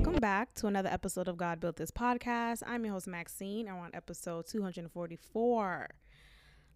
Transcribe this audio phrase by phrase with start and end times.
[0.00, 2.62] Welcome back to another episode of God Built This podcast.
[2.66, 3.68] I'm your host, Maxine.
[3.68, 5.90] I'm on episode 244.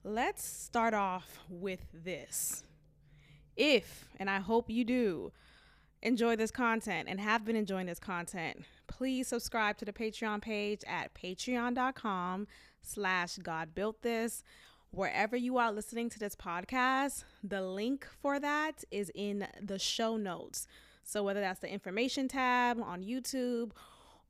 [0.05, 2.65] Let's start off with this.
[3.57, 5.33] If, and I hope you do,
[6.03, 10.83] enjoy this content and have been enjoying this content, please subscribe to the Patreon page
[10.87, 12.47] at patreon.com
[12.83, 14.43] slash God Built This.
[14.91, 20.19] Wherever you are listening to this podcast, the link for that is in the show
[20.19, 20.67] notes.
[21.05, 23.73] So whether that's the information tab on YouTube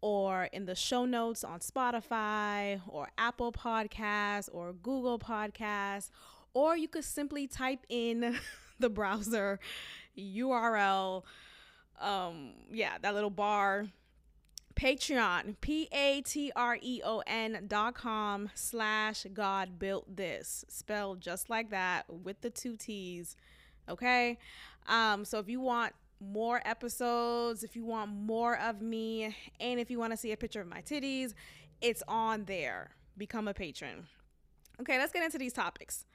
[0.01, 6.11] or in the show notes on Spotify or Apple Podcasts or Google Podcasts,
[6.53, 8.37] or you could simply type in
[8.79, 9.59] the browser
[10.19, 11.23] URL.
[12.01, 13.87] Um, yeah, that little bar.
[14.75, 21.21] Patreon, P A T R E O N dot com slash God built this, spelled
[21.21, 23.37] just like that with the two T's.
[23.89, 24.37] Okay.
[24.89, 29.91] Um, so if you want more episodes, if you want more of me, and if
[29.91, 31.35] you want to see a picture of my titties,
[31.81, 32.91] it's on there.
[33.17, 34.07] Become a patron.
[34.81, 36.07] Okay, let's get into these topics.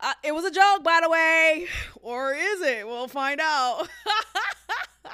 [0.00, 2.86] Uh, it was a joke, by the way, or is it?
[2.86, 3.88] We'll find out.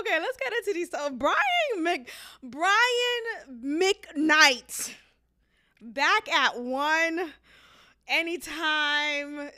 [0.00, 1.12] okay, let's get into these stuff.
[1.14, 1.36] Brian
[1.78, 2.10] Mc
[2.42, 2.74] Brian
[3.62, 4.94] McKnight
[5.80, 7.32] back at one
[8.08, 9.50] anytime.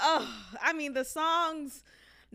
[0.00, 1.82] Oh, I mean the songs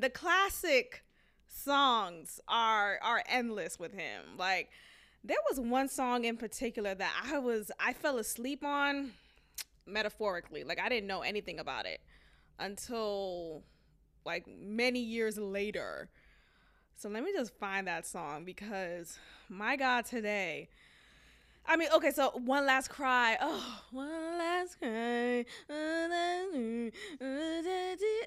[0.02, 1.04] the classic
[1.48, 4.24] songs are are endless with him.
[4.38, 4.70] Like
[5.24, 9.12] there was one song in particular that I was I fell asleep on
[9.86, 10.64] metaphorically.
[10.64, 12.02] Like I didn't know anything about it
[12.60, 13.62] until
[14.26, 16.10] like many years later.
[16.96, 20.70] So let me just find that song because my God today
[21.64, 23.38] I mean, okay, so one last cry.
[23.40, 25.46] Oh, one last cry.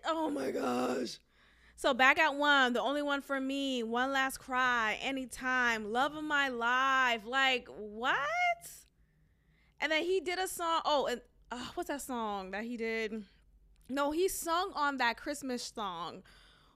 [0.06, 1.19] Oh my gosh.
[1.77, 6.24] So back at one, the only one for me, one last cry, anytime, love of
[6.24, 7.23] my life.
[7.27, 8.17] Like what?
[9.80, 10.80] And then he did a song.
[10.84, 11.20] Oh, and
[11.51, 13.24] uh, what's that song that he did?
[13.89, 16.23] No, he sung on that Christmas song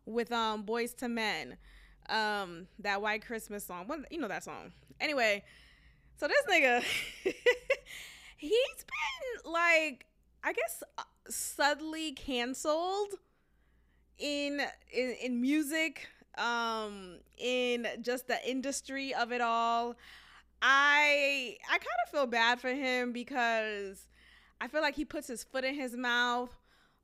[0.04, 1.56] with um Boyz II Men,
[2.08, 3.86] um that White Christmas song.
[3.86, 4.72] What you know that song?
[5.00, 5.44] Anyway,
[6.16, 6.82] so this nigga,
[8.36, 10.06] he's been like,
[10.42, 13.14] I guess, uh, subtly canceled
[14.18, 14.60] in
[14.92, 19.96] in, in music um in just the industry of it all.
[20.60, 24.08] I i kind of feel bad for him because
[24.60, 26.56] i feel like he puts his foot in his mouth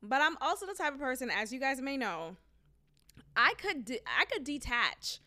[0.03, 2.35] but i'm also the type of person as you guys may know
[3.35, 5.19] i could de- i could detach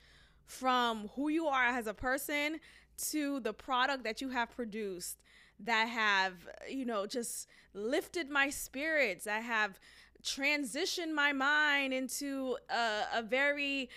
[0.44, 2.58] from who you are as a person
[3.10, 5.18] to the product that you have produced
[5.60, 6.34] that have
[6.68, 9.78] you know just lifted my spirits that have
[10.22, 13.88] transition my mind into a, a very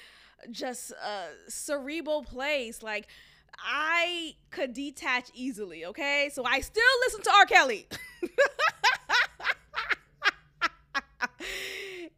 [0.50, 2.82] just uh, cerebral place.
[2.82, 3.08] Like
[3.58, 5.86] I could detach easily.
[5.86, 7.46] Okay, so I still listen to R.
[7.46, 7.88] Kelly.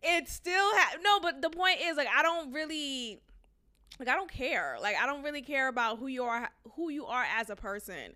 [0.04, 3.20] it still ha- no, but the point is like I don't really
[4.00, 4.78] like I don't care.
[4.82, 8.16] Like I don't really care about who you are who you are as a person.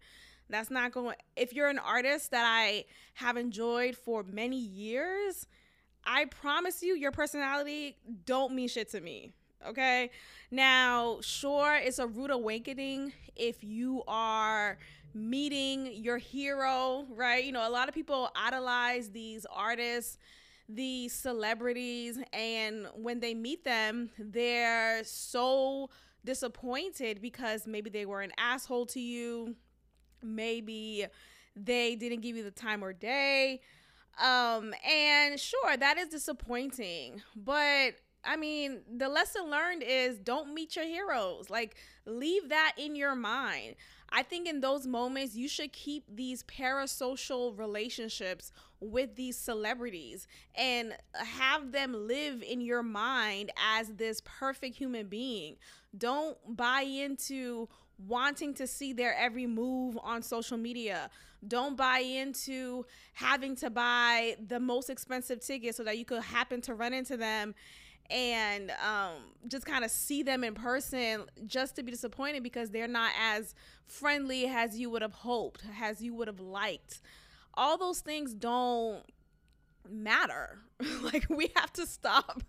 [0.49, 5.47] That's not going if you're an artist that I have enjoyed for many years,
[6.07, 9.33] I promise you, your personality don't mean shit to me.
[9.67, 10.09] Okay.
[10.49, 14.77] Now, sure, it's a rude awakening if you are
[15.13, 17.43] meeting your hero, right?
[17.43, 20.17] You know, a lot of people idolize these artists,
[20.69, 25.89] these celebrities, and when they meet them, they're so
[26.23, 29.55] disappointed because maybe they were an asshole to you,
[30.21, 31.05] maybe
[31.55, 33.59] they didn't give you the time or day
[34.19, 40.75] um, and sure, that is disappointing, but I mean, the lesson learned is don't meet
[40.75, 41.49] your heroes.
[41.49, 43.75] Like, leave that in your mind.
[44.09, 50.95] I think in those moments, you should keep these parasocial relationships with these celebrities and
[51.13, 55.57] have them live in your mind as this perfect human being.
[55.97, 57.67] Don't buy into
[57.97, 61.09] wanting to see their every move on social media.
[61.45, 66.61] Don't buy into having to buy the most expensive ticket so that you could happen
[66.61, 67.53] to run into them
[68.09, 69.15] and um,
[69.47, 73.53] just kind of see them in person just to be disappointed because they're not as
[73.85, 77.01] friendly as you would have hoped, as you would have liked.
[77.53, 79.03] All those things don't
[79.89, 80.59] matter.
[81.01, 82.43] like, we have to stop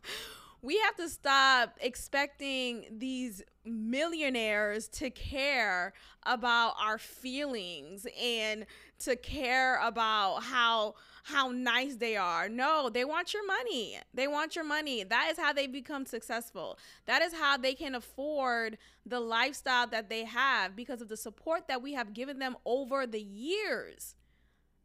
[0.62, 5.92] we have to stop expecting these millionaires to care
[6.24, 8.66] about our feelings and
[9.00, 10.94] to care about how
[11.24, 12.48] how nice they are.
[12.48, 13.98] No, they want your money.
[14.14, 15.04] They want your money.
[15.04, 16.78] That is how they become successful.
[17.04, 21.68] That is how they can afford the lifestyle that they have because of the support
[21.68, 24.14] that we have given them over the years.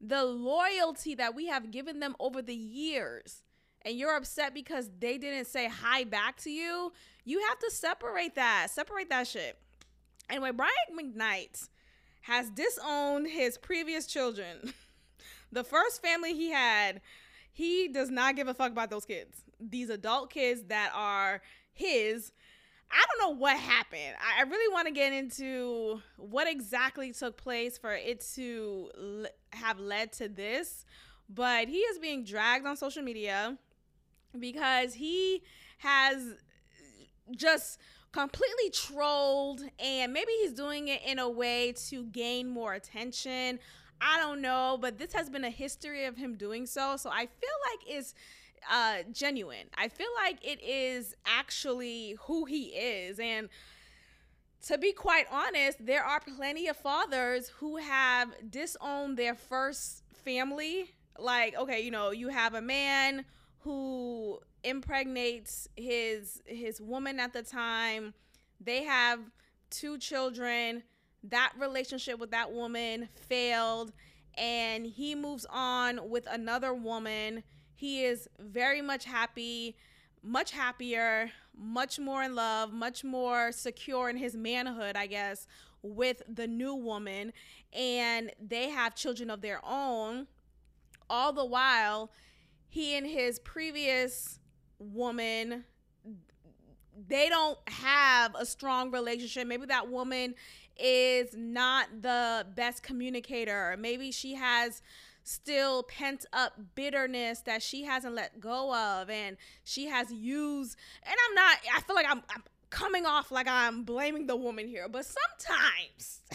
[0.01, 3.43] The loyalty that we have given them over the years.
[3.85, 6.93] And you're upset because they didn't say hi back to you.
[7.25, 8.67] You have to separate that.
[8.69, 9.57] Separate that shit.
[10.29, 11.67] Anyway, Brian McKnight
[12.21, 14.73] has disowned his previous children.
[15.51, 17.01] the first family he had,
[17.51, 19.43] he does not give a fuck about those kids.
[19.59, 21.41] These adult kids that are
[21.73, 22.31] his.
[22.89, 24.15] I don't know what happened.
[24.37, 30.13] I really want to get into what exactly took place for it to have led
[30.13, 30.85] to this.
[31.27, 33.57] But he is being dragged on social media
[34.39, 35.41] because he
[35.79, 36.35] has
[37.35, 37.79] just
[38.11, 43.59] completely trolled and maybe he's doing it in a way to gain more attention.
[43.99, 46.97] I don't know, but this has been a history of him doing so.
[46.97, 48.13] So I feel like it's
[48.71, 49.67] uh, genuine.
[49.75, 53.19] I feel like it is actually who he is.
[53.19, 53.49] And
[54.67, 60.91] to be quite honest, there are plenty of fathers who have disowned their first family.
[61.19, 63.25] Like, okay, you know, you have a man
[63.63, 68.13] who impregnates his his woman at the time.
[68.59, 69.19] They have
[69.69, 70.83] two children.
[71.23, 73.93] That relationship with that woman failed
[74.37, 77.43] and he moves on with another woman.
[77.75, 79.75] He is very much happy,
[80.21, 85.47] much happier, much more in love, much more secure in his manhood, I guess,
[85.81, 87.33] with the new woman.
[87.71, 90.27] And they have children of their own.
[91.09, 92.09] All the while,
[92.73, 94.39] he and his previous
[94.79, 95.63] woman
[97.07, 99.47] they don't have a strong relationship.
[99.47, 100.33] Maybe that woman
[100.75, 103.75] is not the best communicator.
[103.77, 104.81] Maybe she has
[105.23, 111.15] still pent up bitterness that she hasn't let go of and she has used and
[111.29, 114.89] I'm not I feel like I'm, I'm coming off like I'm blaming the woman here,
[114.89, 116.21] but sometimes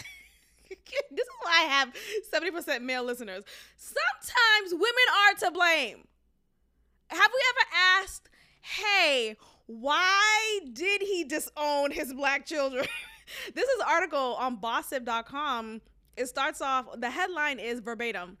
[0.69, 1.93] this is why I have
[2.33, 3.43] 70% male listeners.
[3.75, 4.85] Sometimes women
[5.27, 6.07] are to blame.
[7.09, 8.29] Have we ever asked,
[8.61, 9.35] hey,
[9.65, 12.85] why did he disown his black children?
[13.55, 15.81] this is an article on bossip.com.
[16.15, 18.37] It starts off, the headline is verbatim.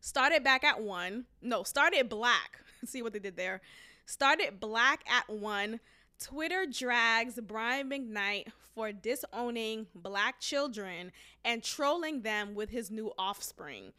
[0.00, 1.24] Started back at one.
[1.42, 2.60] No, started black.
[2.84, 3.60] See what they did there.
[4.06, 5.80] Started black at one.
[6.22, 11.10] Twitter drags Brian McKnight for disowning black children
[11.44, 13.92] and trolling them with his new offspring.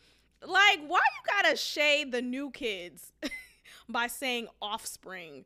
[0.45, 3.11] Like, why you gotta shade the new kids?
[3.89, 5.45] by saying offspring.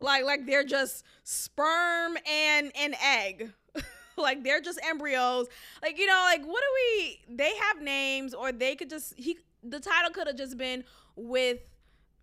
[0.00, 3.52] Like like they're just sperm and an egg.
[4.16, 5.46] like they're just embryos.
[5.82, 9.38] Like you know, like what do we they have names or they could just he
[9.62, 10.84] the title could have just been
[11.16, 11.58] with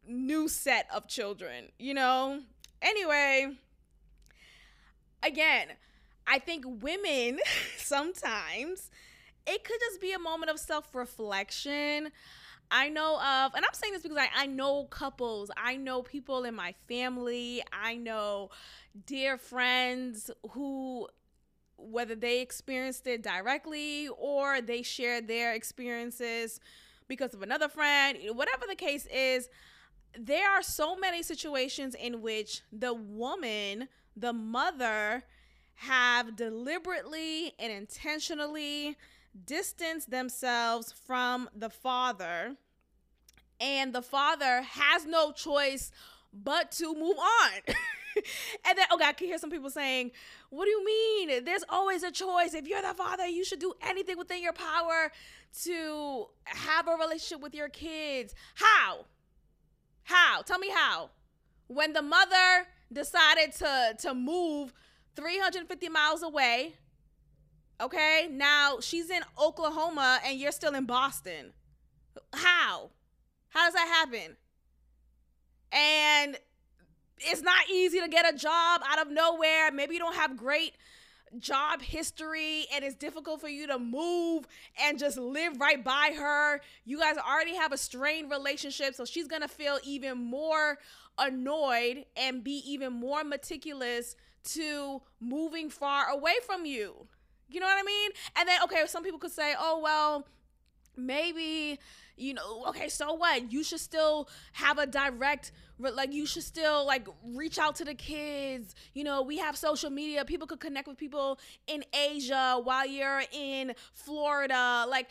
[0.07, 2.39] new set of children, you know?
[2.81, 3.51] Anyway,
[5.23, 5.67] again,
[6.27, 7.39] I think women
[7.77, 8.89] sometimes
[9.47, 12.11] it could just be a moment of self-reflection.
[12.71, 16.45] I know of, and I'm saying this because I, I know couples, I know people
[16.45, 18.49] in my family, I know
[19.05, 21.09] dear friends who,
[21.77, 26.61] whether they experienced it directly or they shared their experiences
[27.09, 29.49] because of another friend, whatever the case is,
[30.17, 35.23] there are so many situations in which the woman, the mother,
[35.75, 38.95] have deliberately and intentionally
[39.45, 42.55] distanced themselves from the father
[43.61, 45.91] and the father has no choice
[46.33, 47.51] but to move on.
[48.65, 50.11] and then, okay, I can hear some people saying,
[50.49, 51.43] What do you mean?
[51.45, 52.53] There's always a choice.
[52.53, 55.11] If you're the father, you should do anything within your power
[55.63, 58.33] to have a relationship with your kids.
[58.55, 59.05] How?
[60.03, 60.41] How?
[60.41, 61.11] Tell me how.
[61.67, 64.73] When the mother decided to, to move
[65.15, 66.73] 350 miles away
[67.81, 71.51] Okay, now she's in Oklahoma and you're still in Boston.
[72.31, 72.91] How?
[73.51, 74.35] How does that happen?
[75.71, 76.37] And
[77.19, 79.71] it's not easy to get a job out of nowhere.
[79.71, 80.73] Maybe you don't have great
[81.37, 84.47] job history and it's difficult for you to move
[84.81, 86.61] and just live right by her.
[86.83, 90.77] You guys already have a strained relationship, so she's gonna feel even more
[91.17, 97.07] annoyed and be even more meticulous to moving far away from you.
[97.49, 98.11] You know what I mean?
[98.37, 100.25] And then, okay, some people could say, oh, well,
[100.95, 101.79] maybe
[102.21, 103.51] you know, okay, so what?
[103.51, 107.95] You should still have a direct, like, you should still, like, reach out to the
[107.95, 108.75] kids.
[108.93, 110.23] You know, we have social media.
[110.23, 114.85] People could connect with people in Asia while you're in Florida.
[114.87, 115.09] Like,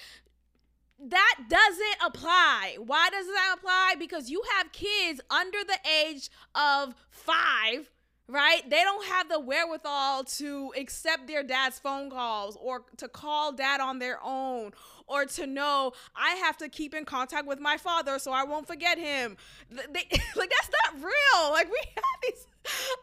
[1.03, 2.77] that doesn't apply.
[2.79, 3.95] Why does that apply?
[3.99, 7.91] Because you have kids under the age of five
[8.31, 8.63] right?
[8.69, 13.81] They don't have the wherewithal to accept their dad's phone calls or to call dad
[13.81, 14.73] on their own
[15.07, 18.67] or to know I have to keep in contact with my father so I won't
[18.67, 19.37] forget him.
[19.71, 19.81] They,
[20.37, 21.51] like that's not real.
[21.51, 22.47] Like we have these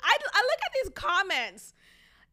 [0.03, 1.73] I, I look at these comments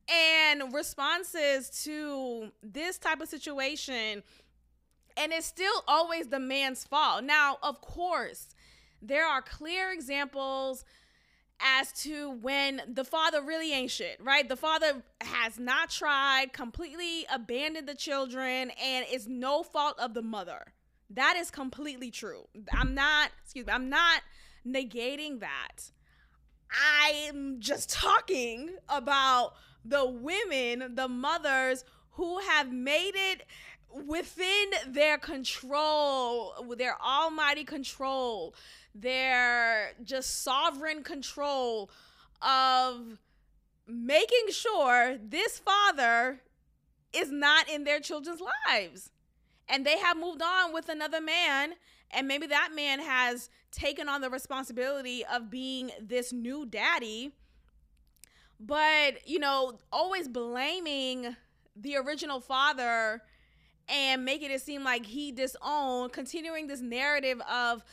[0.08, 4.22] and responses to this type of situation
[5.16, 7.24] and it's still always the man's fault.
[7.24, 8.54] Now, of course,
[9.00, 10.84] there are clear examples
[11.61, 14.49] as to when the father really ain't shit, right?
[14.49, 20.23] The father has not tried, completely abandoned the children, and it's no fault of the
[20.23, 20.73] mother.
[21.11, 22.49] That is completely true.
[22.73, 24.23] I'm not, excuse me, I'm not
[24.66, 25.90] negating that.
[27.04, 33.44] I'm just talking about the women, the mothers who have made it
[34.06, 38.54] within their control, their almighty control
[38.94, 41.90] their just sovereign control
[42.40, 43.18] of
[43.86, 46.40] making sure this father
[47.12, 49.10] is not in their children's lives.
[49.68, 51.74] And they have moved on with another man,
[52.10, 57.32] and maybe that man has taken on the responsibility of being this new daddy.
[58.60, 61.36] But, you know, always blaming
[61.74, 63.22] the original father
[63.88, 67.84] and making it seem like he disowned, continuing this narrative of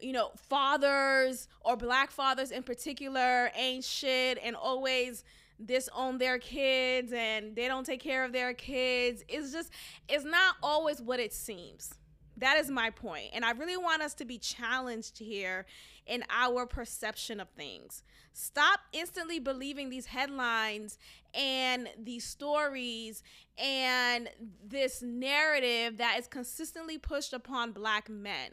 [0.00, 5.24] you know, fathers or black fathers in particular ain't shit and always
[5.64, 9.24] disown their kids and they don't take care of their kids.
[9.28, 9.70] It's just,
[10.08, 11.94] it's not always what it seems.
[12.36, 13.26] That is my point.
[13.34, 15.66] And I really want us to be challenged here
[16.06, 18.02] in our perception of things.
[18.32, 20.98] Stop instantly believing these headlines
[21.34, 23.22] and these stories
[23.58, 24.30] and
[24.64, 28.52] this narrative that is consistently pushed upon black men.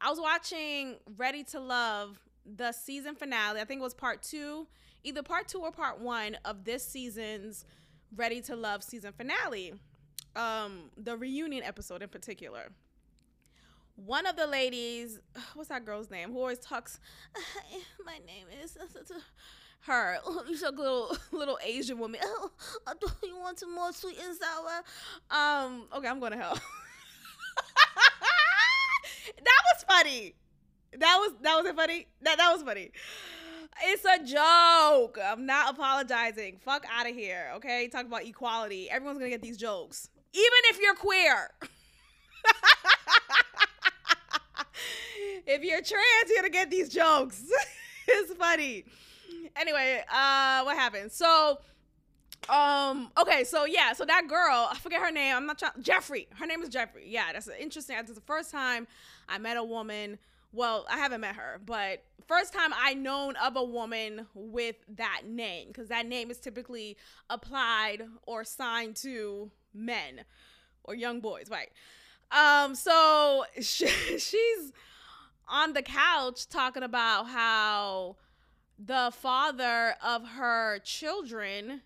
[0.00, 3.60] I was watching Ready to Love, the season finale.
[3.60, 4.66] I think it was part two,
[5.04, 7.66] either part two or part one of this season's
[8.16, 9.74] Ready to Love season finale.
[10.34, 12.70] Um, the reunion episode in particular.
[13.96, 15.20] One of the ladies,
[15.54, 16.32] what's that girl's name?
[16.32, 16.98] Who always talks?
[18.06, 18.78] My name is
[19.80, 20.18] her.
[20.48, 22.20] She's a little little Asian woman.
[22.24, 22.50] Oh,
[23.00, 24.82] do you want some more sweet and sour?
[25.30, 26.58] Um, okay, I'm going to hell.
[29.44, 30.34] That was funny.
[30.98, 32.06] That was that was it funny.
[32.22, 32.90] That that was funny.
[33.82, 35.18] It's a joke.
[35.22, 36.58] I'm not apologizing.
[36.64, 37.52] Fuck out of here.
[37.56, 38.90] Okay, talk about equality.
[38.90, 41.50] Everyone's gonna get these jokes, even if you're queer.
[45.46, 47.42] if you're trans, you're gonna get these jokes.
[48.08, 48.84] it's funny.
[49.56, 51.12] Anyway, uh, what happened?
[51.12, 51.58] So
[52.48, 53.10] um.
[53.18, 53.44] Okay.
[53.44, 53.92] So yeah.
[53.92, 55.36] So that girl, I forget her name.
[55.36, 55.72] I'm not trying.
[55.80, 56.28] Jeffrey.
[56.38, 57.04] Her name is Jeffrey.
[57.06, 57.32] Yeah.
[57.32, 57.96] That's interesting.
[57.96, 58.86] That's the first time
[59.28, 60.18] I met a woman.
[60.52, 65.22] Well, I haven't met her, but first time I known of a woman with that
[65.24, 66.96] name because that name is typically
[67.28, 70.22] applied or signed to men
[70.82, 71.70] or young boys, right?
[72.32, 72.74] Um.
[72.74, 74.72] So she, she's
[75.48, 78.16] on the couch talking about how
[78.78, 81.82] the father of her children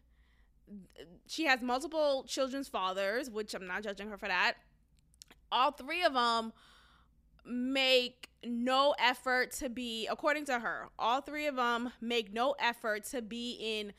[1.27, 4.55] she has multiple children's fathers, which I'm not judging her for that.
[5.53, 6.53] All three of them
[7.47, 13.05] make no effort to be, according to her, all three of them make no effort
[13.05, 13.93] to be in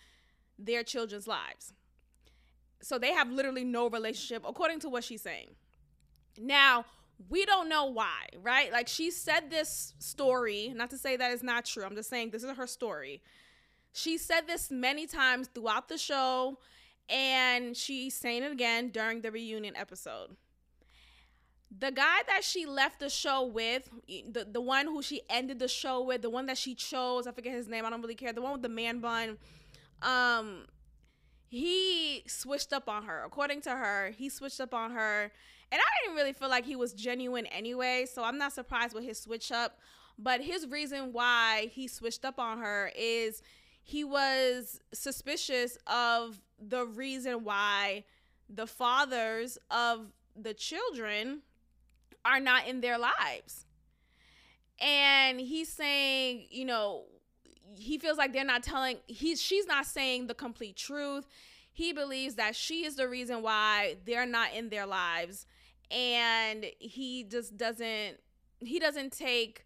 [0.58, 1.74] their children's lives.
[2.82, 5.56] So they have literally no relationship, according to what she's saying.
[6.38, 6.86] Now,
[7.30, 8.72] we don't know why, right?
[8.72, 11.84] Like she said this story, not to say that it's not true.
[11.84, 13.22] I'm just saying this is her story.
[13.98, 16.60] She said this many times throughout the show,
[17.08, 20.36] and she's saying it again during the reunion episode.
[21.80, 23.90] The guy that she left the show with,
[24.30, 27.32] the, the one who she ended the show with, the one that she chose, I
[27.32, 29.38] forget his name, I don't really care, the one with the man bun,
[30.02, 30.66] um,
[31.48, 33.24] he switched up on her.
[33.24, 35.32] According to her, he switched up on her.
[35.72, 39.06] And I didn't really feel like he was genuine anyway, so I'm not surprised with
[39.06, 39.80] his switch up.
[40.20, 43.42] But his reason why he switched up on her is
[43.88, 48.04] he was suspicious of the reason why
[48.50, 51.42] the fathers of the children
[52.26, 53.68] are not in their lives.
[54.82, 57.04] And he's saying, you know,
[57.78, 61.28] he feels like they're not telling he's she's not saying the complete truth.
[61.72, 65.46] He believes that she is the reason why they're not in their lives
[65.92, 68.18] and he just doesn't
[68.60, 69.65] he doesn't take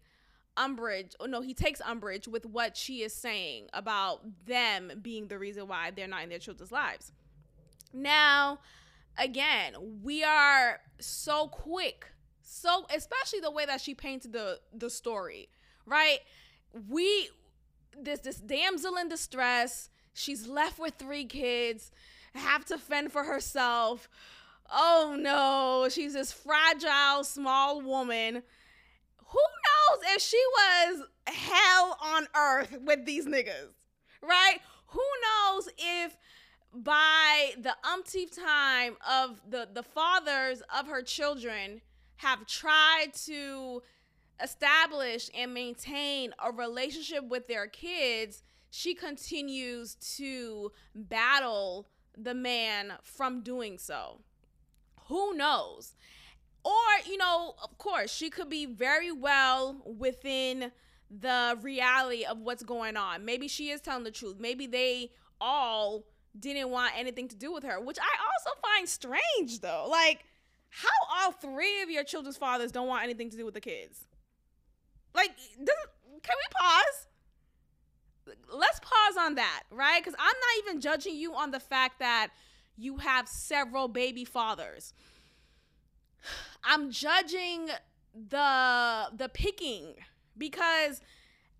[0.56, 5.38] umbrage or no he takes umbrage with what she is saying about them being the
[5.38, 7.12] reason why they're not in their children's lives.
[7.92, 8.58] Now
[9.18, 12.06] again we are so quick
[12.42, 15.48] so especially the way that she painted the the story
[15.86, 16.20] right?
[16.88, 17.30] We
[17.98, 19.90] this this damsel in distress.
[20.14, 21.90] She's left with three kids
[22.34, 24.08] have to fend for herself.
[24.72, 28.42] Oh no she's this fragile small woman
[29.30, 33.72] who knows if she was hell on earth with these niggas,
[34.22, 34.58] right?
[34.88, 36.16] Who knows if
[36.72, 41.80] by the umpteenth time of the the fathers of her children
[42.16, 43.82] have tried to
[44.42, 53.42] establish and maintain a relationship with their kids, she continues to battle the man from
[53.42, 54.20] doing so.
[55.08, 55.94] Who knows?
[56.64, 56.72] Or
[57.06, 60.70] you know of course she could be very well within
[61.10, 63.24] the reality of what's going on.
[63.24, 64.36] Maybe she is telling the truth.
[64.38, 66.04] Maybe they all
[66.38, 69.86] didn't want anything to do with her which i also find strange though.
[69.90, 70.24] Like
[70.68, 74.06] how all three of your children's fathers don't want anything to do with the kids?
[75.14, 75.66] Like can
[76.36, 77.06] we pause?
[78.52, 80.00] Let's pause on that right?
[80.00, 82.28] Because i'm not even judging you on the fact that
[82.76, 84.94] you have several baby fathers
[86.64, 87.68] I'm judging
[88.14, 89.94] the the picking
[90.36, 91.00] because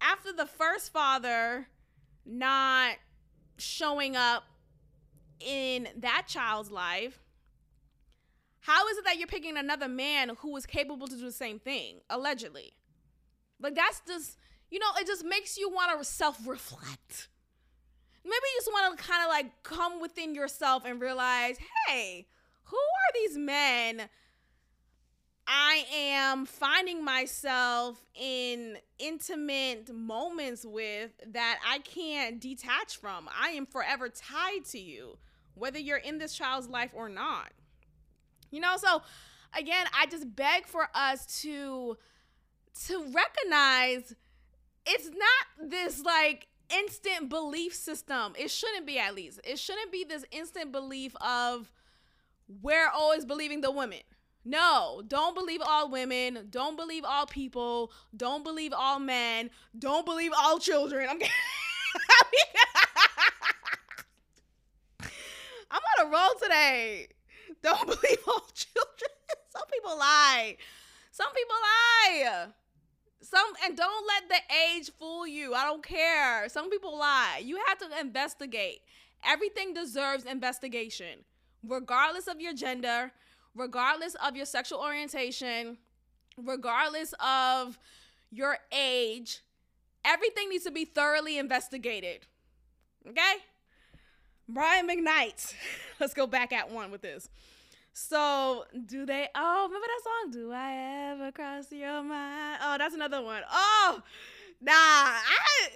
[0.01, 1.69] after the first father
[2.27, 2.97] not
[3.57, 4.45] showing up
[5.41, 7.21] in that child's life
[8.61, 11.59] how is it that you're picking another man who is capable to do the same
[11.59, 12.73] thing allegedly?
[13.59, 14.37] Like that's just
[14.71, 17.29] you know it just makes you want to self-reflect.
[18.23, 22.27] Maybe you just want to kind of like come within yourself and realize hey
[22.65, 24.09] who are these men
[25.53, 33.29] I am finding myself in intimate moments with that I can't detach from.
[33.37, 35.19] I am forever tied to you,
[35.55, 37.51] whether you're in this child's life or not.
[38.53, 39.03] You know, so
[39.53, 41.99] again, I just beg for us to
[42.87, 44.15] to recognize
[44.87, 48.35] it's not this like instant belief system.
[48.39, 49.41] It shouldn't be at least.
[49.43, 51.73] It shouldn't be this instant belief of
[52.63, 53.99] we're always believing the women
[54.45, 56.47] no, don't believe all women.
[56.51, 57.93] Don't believe all people.
[58.17, 59.51] Don't believe all men.
[59.79, 61.09] Don't believe all children.
[61.11, 61.21] I'm
[65.71, 67.09] I'm on a roll today.
[67.63, 69.11] Don't believe all children.
[69.51, 70.57] Some people lie.
[71.11, 72.47] Some people lie.
[73.23, 75.55] Some and don't let the age fool you.
[75.55, 76.49] I don't care.
[76.49, 77.43] Some people lie.
[77.45, 78.81] You have to investigate.
[79.25, 81.25] Everything deserves investigation,
[81.63, 83.13] regardless of your gender,
[83.55, 85.79] regardless of your sexual orientation,
[86.37, 87.79] regardless of
[88.31, 89.41] your age,
[90.05, 92.27] everything needs to be thoroughly investigated.
[93.09, 93.35] Okay?
[94.49, 95.55] Brian McKnight.
[96.01, 97.29] Let's go back at one with this.
[97.93, 99.29] So, do they?
[99.35, 100.31] Oh, remember that song?
[100.33, 102.59] Do I ever cross your mind?
[102.63, 103.43] Oh, that's another one.
[103.51, 104.01] Oh,
[104.61, 104.73] nah.
[104.73, 105.69] I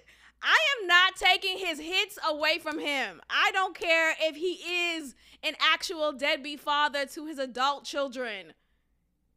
[0.44, 3.22] I am not taking his hits away from him.
[3.30, 8.52] I don't care if he is an actual deadbeat father to his adult children.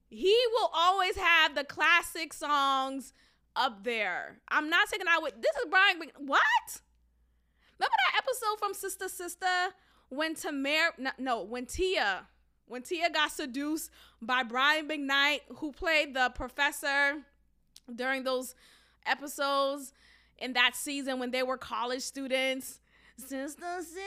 [0.09, 3.13] He will always have the classic songs
[3.55, 4.39] up there.
[4.49, 5.97] I'm not taking out with this is Brian.
[6.17, 6.41] What?
[7.79, 9.73] Remember that episode from Sister Sister
[10.09, 12.27] when Tamera no, no when Tia
[12.65, 13.91] when Tia got seduced
[14.21, 17.23] by Brian McKnight who played the professor
[17.93, 18.55] during those
[19.05, 19.93] episodes
[20.37, 22.79] in that season when they were college students.
[23.17, 23.37] Sister,
[23.79, 23.99] sister.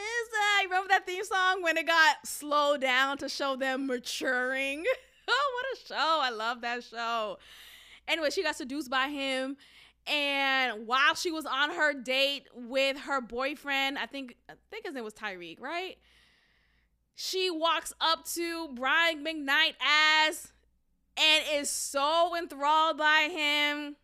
[0.63, 4.85] You remember that theme song when it got slowed down to show them maturing?
[5.29, 6.19] oh, what a show.
[6.21, 7.39] I love that show.
[8.07, 9.57] Anyway, she got seduced by him.
[10.07, 14.95] And while she was on her date with her boyfriend, I think I think his
[14.95, 15.99] name was Tyreek, right?
[17.15, 19.75] She walks up to Brian McKnight
[20.27, 20.53] as
[21.17, 23.97] and is so enthralled by him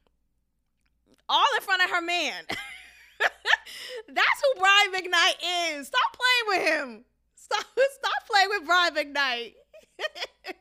[1.28, 2.44] all in front of her man.
[4.08, 5.88] That's who Brian McKnight is.
[5.88, 7.04] Stop playing with him.
[7.34, 9.54] Stop, stop playing with Brian McKnight.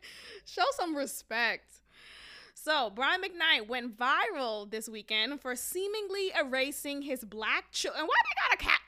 [0.45, 1.81] Show some respect.
[2.53, 8.05] So, Brian McKnight went viral this weekend for seemingly erasing his black children.
[8.05, 8.81] Why they gotta cap?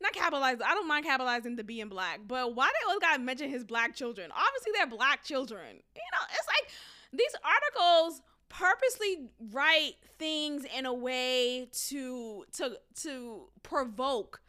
[0.00, 0.58] Not capitalize.
[0.64, 3.94] I don't mind capitalizing the being black, but why they always gotta mention his black
[3.94, 4.30] children?
[4.30, 5.76] Obviously, they're black children.
[5.94, 6.70] You know, it's like
[7.12, 14.40] these articles purposely write things in a way to to to provoke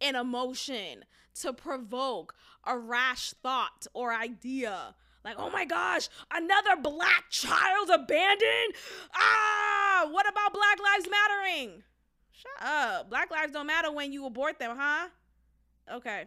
[0.00, 1.04] an emotion
[1.40, 8.74] to provoke a rash thought or idea Like, oh my gosh, another black child abandoned?
[9.14, 11.82] Ah, what about Black Lives Mattering?
[12.30, 13.08] Shut up.
[13.08, 15.08] Black lives don't matter when you abort them, huh?
[15.90, 16.24] Okay.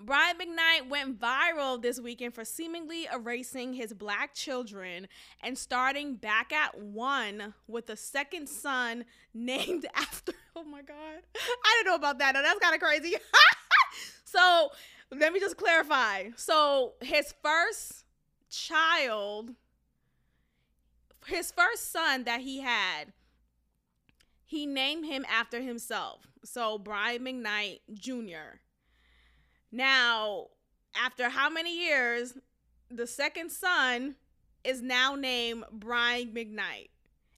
[0.00, 5.08] Brian McKnight went viral this weekend for seemingly erasing his black children
[5.42, 10.32] and starting back at one with a second son named after.
[10.54, 11.22] Oh my God.
[11.36, 12.34] I didn't know about that.
[12.34, 13.16] No, that's kind of crazy.
[14.24, 14.70] so
[15.10, 16.28] let me just clarify.
[16.36, 18.04] So his first
[18.50, 19.50] child,
[21.26, 23.12] his first son that he had,
[24.44, 26.28] he named him after himself.
[26.44, 28.60] So Brian McKnight Jr.
[29.70, 30.46] Now,
[30.94, 32.34] after how many years,
[32.90, 34.16] the second son
[34.64, 36.88] is now named Brian McKnight,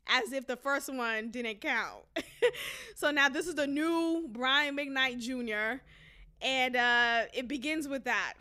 [0.07, 2.05] as if the first one didn't count.
[2.95, 5.83] so now this is the new Brian McKnight Jr.,
[6.43, 8.35] and uh, it begins with that.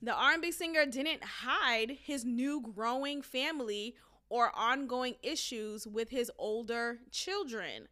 [0.00, 3.96] The R&B singer didn't hide his new growing family
[4.28, 7.88] or ongoing issues with his older children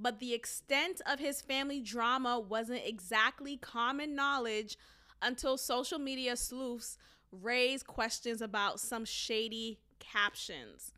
[0.00, 4.78] but the extent of his family drama wasn't exactly common knowledge
[5.22, 6.96] until social media sleuths
[7.30, 10.92] raised questions about some shady captions.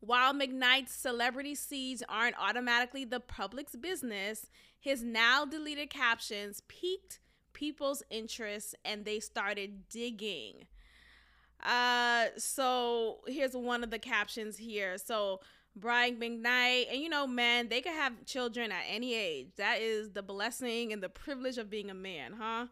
[0.00, 7.20] While McKnight's celebrity seeds aren't automatically the public's business, his now deleted captions piqued
[7.52, 10.66] people's interest and they started digging.
[11.62, 14.96] Uh, so here's one of the captions here.
[14.96, 15.40] So
[15.76, 19.48] Brian McKnight, and you know, man, they could have children at any age.
[19.56, 22.66] That is the blessing and the privilege of being a man, huh?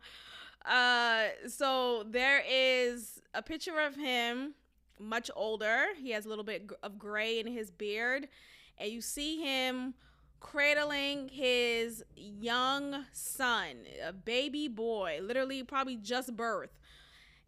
[0.65, 4.55] Uh, so there is a picture of him,
[4.99, 5.87] much older.
[5.97, 8.29] He has a little bit of gray in his beard,
[8.77, 9.95] and you see him
[10.41, 16.79] cradling his young son, a baby boy, literally probably just birth.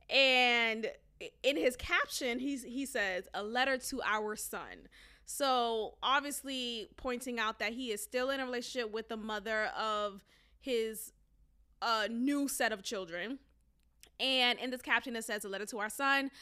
[0.08, 0.90] And
[1.42, 4.88] in his caption, he's he says, "A letter to our son."
[5.32, 10.24] So obviously pointing out that he is still in a relationship with the mother of
[10.58, 11.12] his
[11.80, 13.38] uh, new set of children.
[14.18, 16.32] And in this caption, it says, A letter to our son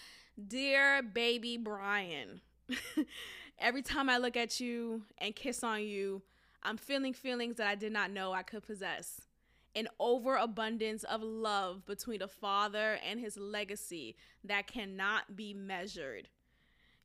[0.49, 2.41] Dear baby Brian,
[3.59, 6.23] every time I look at you and kiss on you,
[6.63, 9.21] I'm feeling feelings that I did not know I could possess.
[9.77, 16.29] An overabundance of love between a father and his legacy that cannot be measured.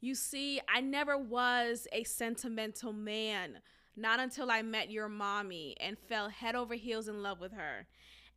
[0.03, 3.59] You see, I never was a sentimental man,
[3.95, 7.87] not until I met your mommy and fell head over heels in love with her.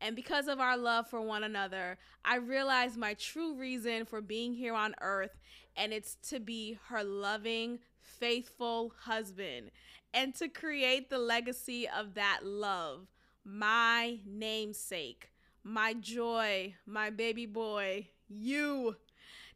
[0.01, 4.55] And because of our love for one another, I realized my true reason for being
[4.55, 5.41] here on earth,
[5.77, 9.73] and it's to be her loving, faithful husband
[10.15, 13.09] and to create the legacy of that love.
[13.45, 15.33] My namesake,
[15.65, 18.95] my joy, my baby boy, you.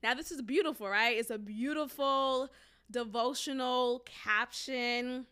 [0.02, 1.16] Now, this is beautiful, right?
[1.16, 2.48] It's a beautiful
[2.90, 5.26] devotional caption.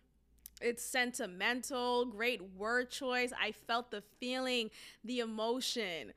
[0.61, 3.33] It's sentimental, great word choice.
[3.41, 4.71] I felt the feeling,
[5.05, 6.13] the emotion.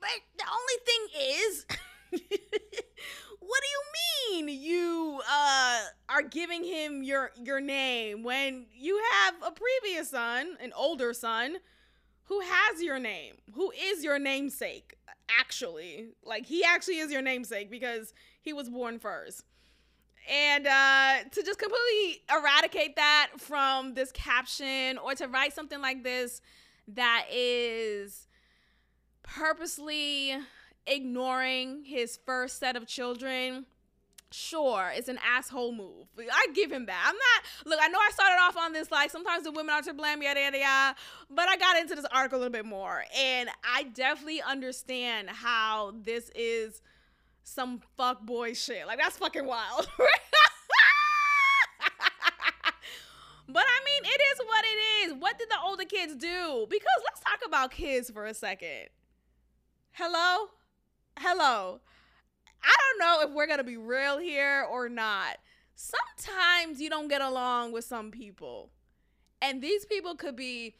[0.00, 1.66] But the only thing is,
[3.40, 9.34] what do you mean you uh, are giving him your your name when you have
[9.46, 11.58] a previous son, an older son,
[12.24, 14.94] who has your name, who is your namesake?
[15.38, 16.08] Actually.
[16.24, 19.44] Like he actually is your namesake because he was born first.
[20.30, 26.04] And uh, to just completely eradicate that from this caption or to write something like
[26.04, 26.40] this
[26.88, 28.28] that is
[29.22, 30.36] purposely
[30.86, 33.66] ignoring his first set of children
[34.32, 36.06] Sure, it's an asshole move.
[36.18, 37.04] I give him that.
[37.04, 37.66] I'm not.
[37.66, 40.22] Look, I know I started off on this like sometimes the women are to blame,
[40.22, 40.96] yada yada yada.
[41.28, 45.94] But I got into this arc a little bit more, and I definitely understand how
[46.02, 46.80] this is
[47.42, 48.86] some fuck boy shit.
[48.86, 49.88] Like that's fucking wild.
[53.52, 54.78] But I mean, it is what it
[55.10, 55.20] is.
[55.20, 56.66] What did the older kids do?
[56.70, 58.88] Because let's talk about kids for a second.
[59.92, 60.50] Hello?
[61.18, 61.80] Hello.
[62.62, 65.38] I don't know if we're going to be real here or not.
[65.74, 68.70] Sometimes you don't get along with some people.
[69.40, 70.74] And these people could be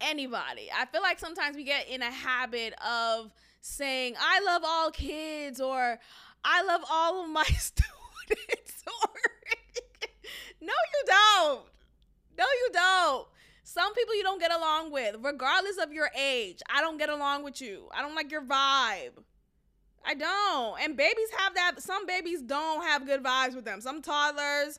[0.00, 0.70] anybody.
[0.74, 5.60] I feel like sometimes we get in a habit of saying, I love all kids
[5.60, 5.98] or
[6.44, 7.84] I love all of my students.
[8.86, 9.10] or
[10.60, 11.64] no, you don't.
[12.38, 13.26] No, you don't.
[13.64, 16.62] Some people you don't get along with, regardless of your age.
[16.72, 17.88] I don't get along with you.
[17.92, 19.22] I don't like your vibe.
[20.04, 20.80] I don't.
[20.82, 21.82] And babies have that.
[21.82, 23.80] Some babies don't have good vibes with them.
[23.80, 24.78] Some toddlers,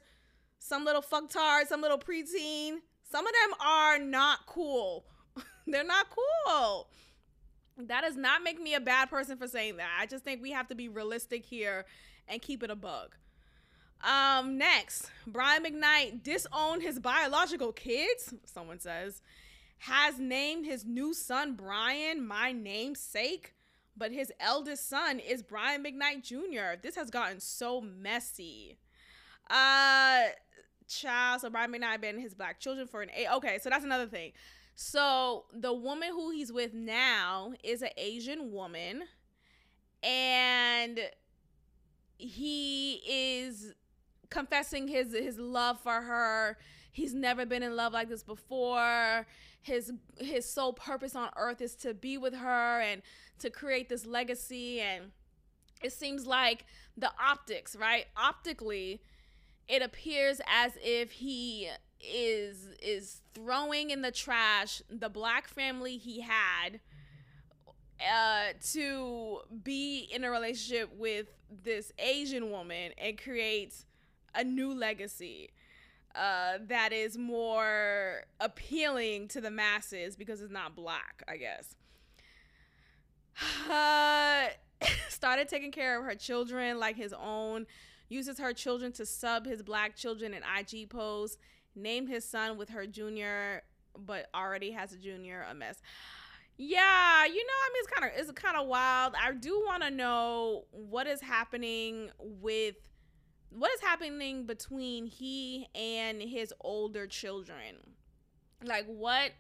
[0.60, 2.78] some little fucktards, some little preteen.
[3.12, 5.06] Some of them are not cool.
[5.68, 6.88] They're not cool.
[7.78, 9.90] That does not make me a bad person for saying that.
[10.00, 11.86] I just think we have to be realistic here
[12.28, 13.16] and keep it a bug.
[14.04, 19.22] Um, next, Brian McKnight disowned his biological kids, someone says,
[19.80, 23.54] has named his new son Brian my namesake,
[24.00, 26.80] but his eldest son is Brian McKnight Jr.
[26.82, 28.78] This has gotten so messy.
[29.50, 30.22] Uh
[30.88, 33.28] child, so Brian McKnight been his black children for an eight.
[33.36, 34.32] Okay, so that's another thing.
[34.76, 39.04] So the woman who he's with now is an Asian woman,
[40.02, 41.00] and
[42.18, 43.74] he is
[44.30, 46.58] confessing his his love for her.
[46.92, 49.28] He's never been in love like this before.
[49.70, 53.04] His his sole purpose on earth is to be with her and
[53.38, 55.12] to create this legacy and
[55.84, 56.66] it seems like
[56.98, 58.06] the optics, right?
[58.18, 59.02] Optically,
[59.68, 61.70] it appears as if he
[62.02, 66.80] is is throwing in the trash the black family he had
[68.02, 71.28] uh, to be in a relationship with
[71.64, 73.76] this Asian woman and create
[74.34, 75.50] a new legacy
[76.16, 81.76] uh, that is more appealing to the masses because it's not black, I guess.
[83.70, 84.48] Uh,
[85.10, 87.68] started taking care of her children like his own,
[88.10, 91.38] uses her children to sub his black children in IG posts,
[91.76, 93.62] named his son with her junior,
[93.98, 95.82] but already has a junior, a mess.
[96.58, 99.14] Yeah, you know, I mean, it's kind of it's kind of wild.
[99.16, 102.76] I do want to know what is happening with
[103.50, 107.96] what is happening between he and his older children?
[108.64, 109.32] Like what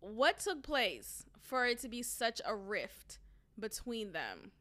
[0.00, 3.18] what took place for it to be such a rift
[3.58, 4.52] between them?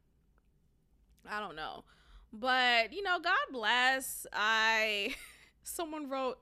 [1.29, 1.83] I don't know.
[2.31, 4.25] But you know god bless.
[4.33, 5.15] I
[5.63, 6.39] someone wrote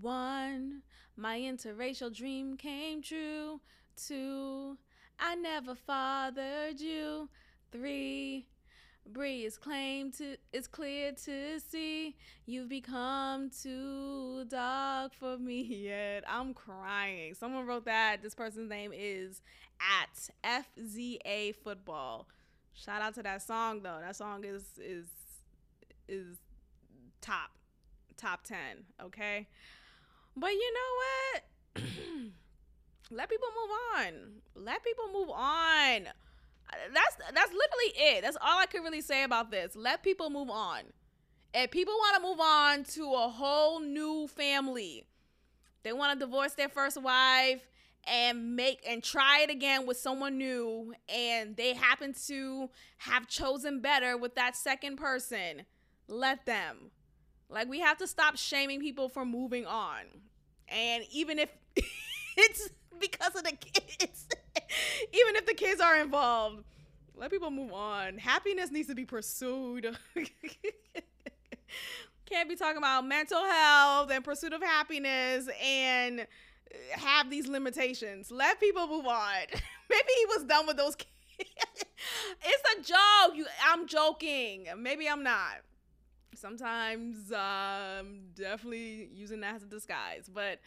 [0.00, 0.82] one
[1.16, 3.60] my interracial dream came true.
[3.96, 4.78] Two
[5.18, 7.28] i never fathered you.
[7.70, 8.46] Three
[9.12, 16.24] Bree is claimed to it's clear to see you've become too dark for me yet.
[16.28, 17.34] I'm crying.
[17.34, 18.22] Someone wrote that.
[18.22, 19.42] This person's name is
[19.80, 22.26] at FZA football.
[22.72, 23.98] Shout out to that song though.
[24.00, 25.06] That song is is
[26.08, 26.36] is
[27.20, 27.50] top
[28.16, 28.58] top 10,
[29.02, 29.48] okay?
[30.36, 31.84] But you know what?
[33.10, 34.14] Let people move on.
[34.54, 36.08] Let people move on
[36.92, 38.22] that's that's literally it.
[38.22, 39.74] That's all I could really say about this.
[39.76, 40.80] Let people move on.
[41.52, 45.04] If people want to move on to a whole new family,
[45.82, 47.66] they want to divorce their first wife
[48.04, 53.80] and make and try it again with someone new and they happen to have chosen
[53.80, 55.62] better with that second person,
[56.08, 56.90] let them.
[57.48, 60.02] Like we have to stop shaming people for moving on.
[60.68, 61.50] And even if
[62.36, 64.28] it's because of the kids,
[65.12, 66.64] even if the kids are involved,
[67.16, 68.18] let people move on.
[68.18, 69.96] Happiness needs to be pursued.
[72.26, 76.26] Can't be talking about mental health and pursuit of happiness and
[76.92, 78.30] have these limitations.
[78.30, 79.34] Let people move on.
[79.90, 81.10] Maybe he was done with those kids.
[81.38, 83.36] it's a joke.
[83.36, 84.66] You, I'm joking.
[84.78, 85.56] Maybe I'm not.
[86.34, 90.60] Sometimes I'm um, definitely using that as a disguise, but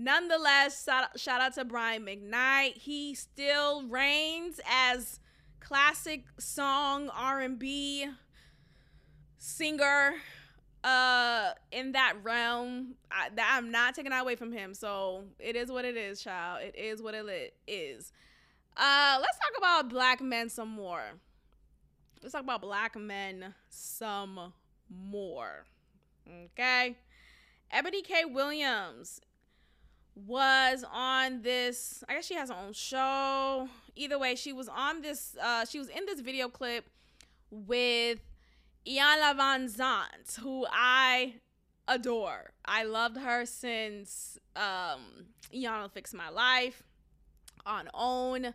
[0.00, 2.76] Nonetheless, shout out to Brian McKnight.
[2.76, 5.18] He still reigns as
[5.58, 8.06] classic song R&B
[9.38, 10.14] singer
[10.84, 12.94] uh in that realm.
[13.10, 14.72] I, that i'm not taking that away from him.
[14.72, 16.62] So it is what it is child.
[16.62, 18.12] It is what it is.
[18.76, 21.02] Uh let's talk about black men some more.
[22.22, 24.52] Let's talk about black men some
[24.88, 25.66] more.
[26.44, 26.96] Okay?
[27.72, 28.24] Ebony k.
[28.24, 29.20] Williams
[30.26, 33.68] was on this i guess she has her own show.
[33.94, 36.88] Either way she was on this uh she was in this video clip
[37.50, 38.18] with
[38.86, 41.34] Iyanla Van vanzant who i
[41.86, 42.52] adore.
[42.64, 46.82] I loved her since um iyanla fixed my life
[47.66, 48.54] on own.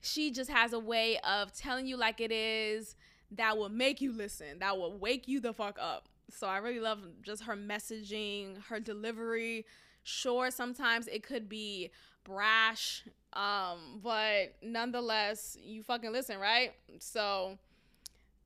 [0.00, 2.96] She just has a way of telling you like it is
[3.32, 6.08] that will make you listen that will wake you the fuck up.
[6.30, 9.66] So i really love just her messaging her delivery
[10.08, 11.90] Sure, sometimes it could be
[12.22, 16.74] brash, um, but nonetheless, you fucking listen, right?
[17.00, 17.58] So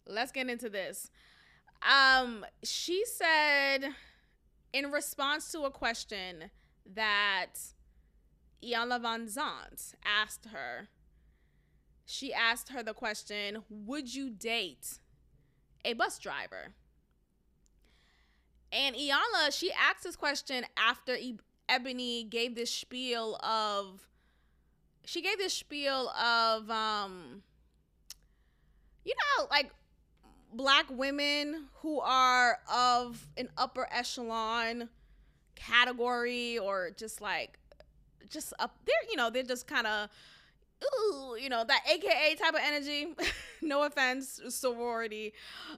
[0.06, 1.10] let's get into this.
[1.82, 3.90] Um, she said
[4.72, 6.50] in response to a question
[6.94, 7.56] that
[8.64, 10.88] Iyanla Vanzant asked her,
[12.06, 14.98] she asked her the question, Would you date
[15.84, 16.72] a bus driver?
[18.72, 21.16] And Iyanla, she asked this question after
[21.70, 24.08] Ebony gave this spiel of
[25.04, 27.42] she gave this spiel of um
[29.04, 29.70] you know like
[30.52, 34.88] black women who are of an upper echelon
[35.54, 37.58] category or just like
[38.28, 40.08] just up there you know they're just kind of
[40.82, 43.14] ooh you know that aka type of energy.
[43.62, 45.34] No offense sorority.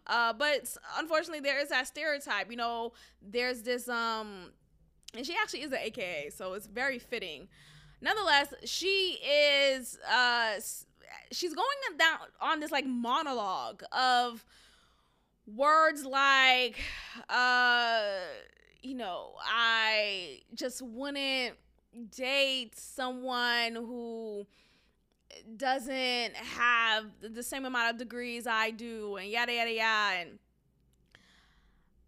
[0.06, 4.52] Uh but unfortunately there is that stereotype you know there's this um
[5.14, 7.48] and she actually is an aka so it's very fitting.
[8.00, 10.54] Nonetheless she is uh
[11.30, 14.44] she's going down on this like monologue of
[15.46, 16.78] words like
[17.28, 18.02] uh
[18.80, 21.54] you know i just wouldn't
[22.16, 24.46] date someone who
[25.56, 30.38] doesn't have the same amount of degrees i do and yada yada yada and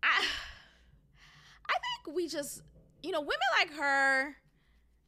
[0.02, 0.24] i
[1.68, 2.62] i think we just
[3.04, 4.36] you know women like her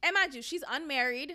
[0.03, 1.33] and mind you she's unmarried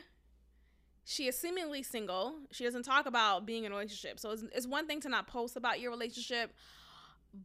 [1.04, 2.36] she is seemingly single.
[2.52, 4.20] She doesn't talk about being in a relationship.
[4.20, 6.52] So it's, it's one thing to not post about your relationship,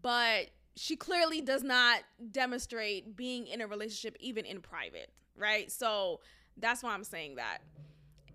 [0.01, 2.01] but she clearly does not
[2.31, 5.71] demonstrate being in a relationship even in private, right?
[5.71, 6.19] So
[6.55, 7.59] that's why I'm saying that.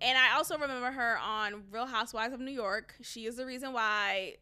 [0.01, 2.95] And I also remember her on Real Housewives of New York.
[3.01, 4.35] She is the reason why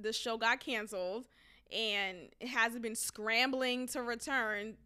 [0.00, 1.26] the show got canceled
[1.70, 4.76] and has been scrambling to return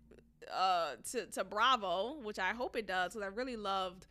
[0.53, 4.07] uh, to, to Bravo, which I hope it does because I really loved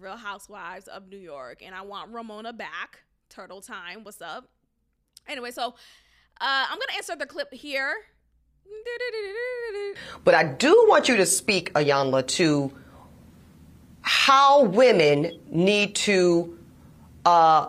[0.00, 3.00] Real Housewives of New York, and I want Ramona back.
[3.28, 4.04] Turtle time.
[4.04, 4.48] What's up?
[5.26, 5.70] Anyway, so uh,
[6.40, 7.94] I'm gonna insert the clip here.
[10.24, 12.72] But I do want you to speak, Iyanla, to
[14.02, 16.56] how women need to,
[17.24, 17.68] uh,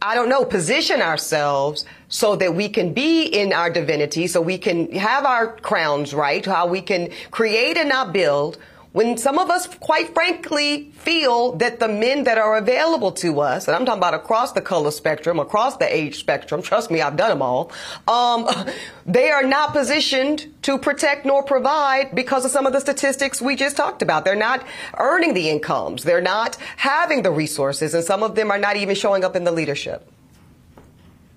[0.00, 4.58] I don't know, position ourselves so that we can be in our divinity, so we
[4.58, 8.58] can have our crowns right, how we can create and not build
[8.96, 13.68] when some of us, quite frankly, feel that the men that are available to us,
[13.68, 17.14] and I'm talking about across the color spectrum, across the age spectrum, trust me, I've
[17.14, 17.70] done them all,
[18.08, 18.48] um,
[19.06, 23.54] they are not positioned to protect nor provide because of some of the statistics we
[23.54, 24.24] just talked about.
[24.24, 24.66] They're not
[24.96, 26.02] earning the incomes.
[26.02, 29.44] They're not having the resources, and some of them are not even showing up in
[29.44, 30.10] the leadership.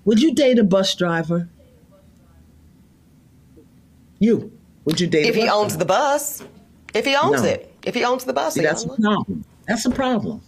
[0.09, 1.47] Would you date a bus driver?
[4.17, 4.51] You.
[4.85, 5.77] Would you date if he owns driver?
[5.77, 6.43] the bus?
[6.95, 7.47] If he owns no.
[7.47, 9.45] it, if he owns the bus, See, that's a problem.
[9.67, 10.41] That's a problem.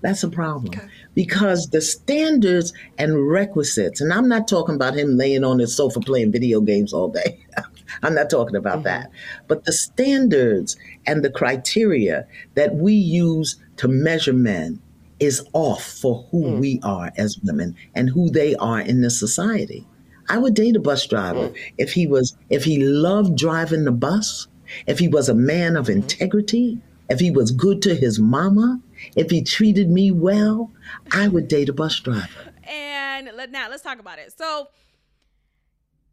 [0.00, 0.88] That's a problem okay.
[1.14, 6.00] because the standards and requisites, and I'm not talking about him laying on his sofa
[6.00, 7.44] playing video games all day.
[8.02, 8.84] I'm not talking about mm-hmm.
[8.84, 9.10] that.
[9.48, 14.80] But the standards and the criteria that we use to measure men
[15.20, 16.60] is off for who mm.
[16.60, 19.86] we are as women and who they are in this society.
[20.28, 21.56] I would date a bus driver mm.
[21.78, 24.46] if he was if he loved driving the bus
[24.86, 26.78] if he was a man of integrity,
[27.08, 28.80] if he was good to his mama,
[29.16, 30.70] if he treated me well,
[31.12, 32.52] I would date a bus driver.
[32.64, 34.36] And let, now let's talk about it.
[34.36, 34.68] So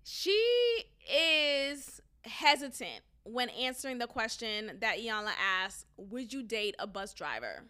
[0.03, 5.31] she is hesitant when answering the question that Iyanla
[5.63, 7.63] asked, would you date a bus driver?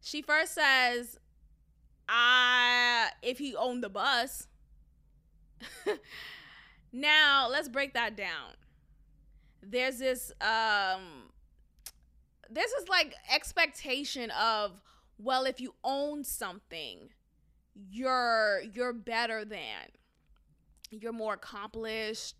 [0.00, 1.18] She first says,
[2.08, 4.46] I if he owned the bus.
[6.92, 8.54] now let's break that down
[9.62, 11.30] there's this um
[12.50, 14.80] this like expectation of
[15.18, 17.10] well if you own something
[17.90, 19.88] you're you're better than
[20.90, 22.36] you're more accomplished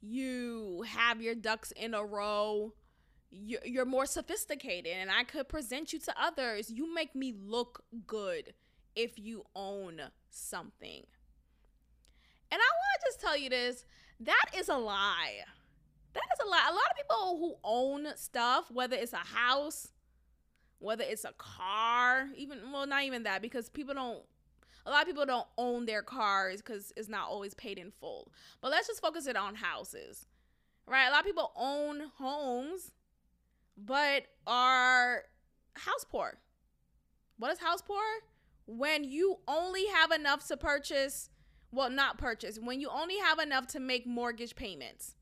[0.00, 2.72] you have your ducks in a row
[3.30, 8.54] you're more sophisticated and i could present you to others you make me look good
[8.96, 11.04] if you own something
[12.50, 13.84] and i want to just tell you this
[14.20, 15.44] that is a lie
[16.14, 16.70] that is a lot.
[16.70, 19.88] A lot of people who own stuff, whether it's a house,
[20.78, 24.22] whether it's a car, even well, not even that, because people don't.
[24.86, 28.32] A lot of people don't own their cars because it's not always paid in full.
[28.60, 30.26] But let's just focus it on houses,
[30.86, 31.08] right?
[31.08, 32.92] A lot of people own homes,
[33.84, 35.24] but are
[35.74, 36.38] house poor.
[37.38, 38.02] What is house poor?
[38.66, 41.30] When you only have enough to purchase,
[41.70, 45.14] well, not purchase, when you only have enough to make mortgage payments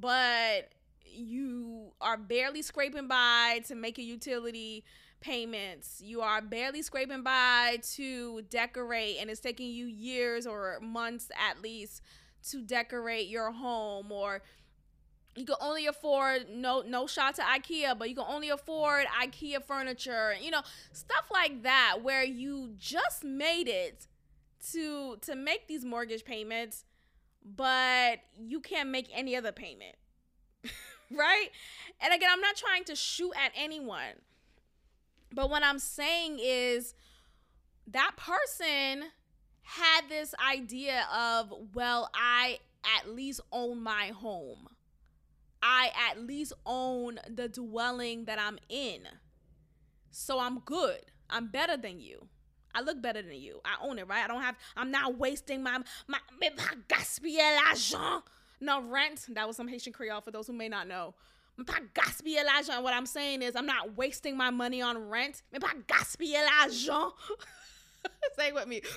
[0.00, 0.72] but
[1.04, 4.84] you are barely scraping by to make a utility
[5.20, 6.00] payments.
[6.04, 11.62] You are barely scraping by to decorate, and it's taking you years or months at
[11.62, 12.02] least
[12.50, 14.42] to decorate your home or
[15.36, 19.62] you can only afford no no shot to IKEA, but you can only afford IKEA
[19.62, 20.62] furniture, you know,
[20.92, 24.06] stuff like that where you just made it
[24.72, 26.84] to to make these mortgage payments
[27.54, 29.96] but you can't make any other payment.
[31.10, 31.48] right?
[32.00, 34.22] And again, I'm not trying to shoot at anyone.
[35.32, 36.94] But what I'm saying is
[37.88, 39.04] that person
[39.62, 42.58] had this idea of, well, I
[42.98, 44.68] at least own my home.
[45.68, 49.00] I at least own the dwelling that I'm in.
[50.12, 51.00] So I'm good.
[51.28, 52.28] I'm better than you.
[52.72, 53.60] I look better than you.
[53.64, 54.22] I own it, right?
[54.22, 54.54] I don't have.
[54.76, 56.18] I'm not wasting my my,
[56.88, 58.22] gaspiller l'argent.
[58.60, 59.26] No rent.
[59.30, 61.14] That was some Haitian Creole for those who may not know.
[61.58, 62.84] L'argent.
[62.84, 65.42] What I'm saying is, I'm not wasting my money on rent.
[68.38, 68.82] Say it with me.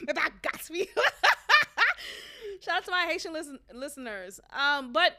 [2.61, 4.39] Shout out to my Haitian listen- listeners.
[4.53, 5.17] Um, but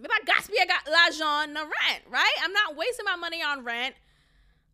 [0.00, 2.34] mais pas gaspiller l'argent on rent, right?
[2.42, 3.94] I'm not wasting my money on rent.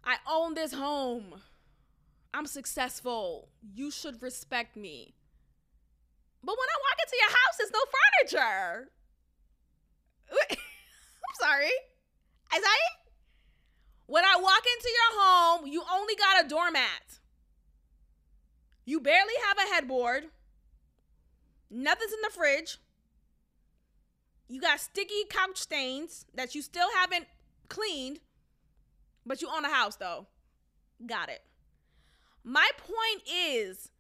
[0.05, 1.43] I own this home.
[2.33, 3.49] I'm successful.
[3.75, 5.15] You should respect me.
[6.45, 8.91] But when I walk into your house, there's no furniture.
[10.51, 11.67] I'm sorry.
[11.67, 12.79] Is I?
[14.07, 17.19] When I walk into your home, you only got a doormat.
[18.85, 20.27] You barely have a headboard.
[21.69, 22.79] Nothing's in the fridge.
[24.49, 27.27] You got sticky couch stains that you still haven't
[27.69, 28.21] cleaned,
[29.25, 30.27] but you own a house though.
[31.05, 31.43] Got it.
[32.45, 33.91] My point is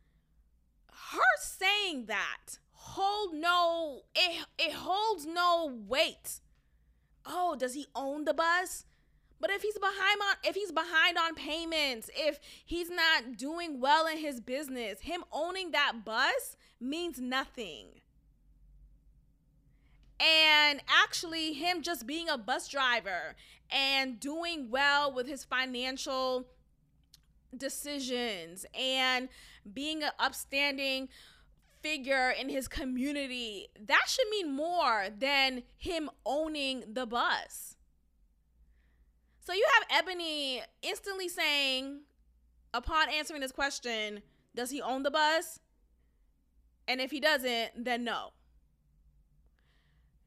[0.92, 6.40] her saying that hold no it it holds no weight.
[7.24, 8.84] Oh, does he own the bus?
[9.40, 14.06] But if he's behind on if he's behind on payments, if he's not doing well
[14.06, 17.88] in his business, him owning that bus means nothing.
[20.18, 23.34] And actually him just being a bus driver
[23.70, 26.46] and doing well with his financial
[27.56, 29.28] decisions and
[29.72, 31.08] being an upstanding
[31.82, 37.76] figure in his community, that should mean more than him owning the bus.
[39.40, 42.00] So you have Ebony instantly saying,
[42.74, 44.22] upon answering this question,
[44.54, 45.60] does he own the bus?
[46.88, 48.30] And if he doesn't, then no.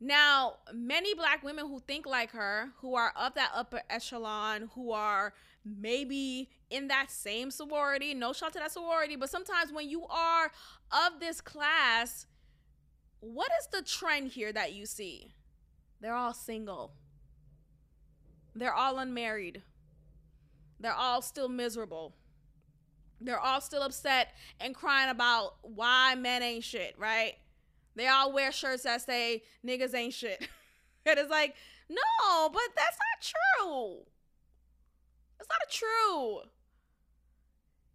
[0.02, 4.92] Now, many black women who think like her, who are of that upper echelon, who
[4.92, 5.34] are
[5.66, 10.52] maybe in that same sorority, no shot to that sorority, but sometimes when you are
[10.92, 12.28] of this class,
[13.20, 15.34] what is the trend here that you see?
[16.00, 16.94] They're all single.
[18.56, 19.64] They're all unmarried.
[20.80, 22.16] They're all still miserable.
[23.20, 24.30] They're all still upset
[24.62, 27.34] and crying about why men ain't shit, right?
[28.00, 30.40] They all wear shirts that say niggas ain't shit.
[31.06, 31.56] and it's like,
[31.90, 33.98] no, but that's not true.
[35.38, 36.40] That's not true.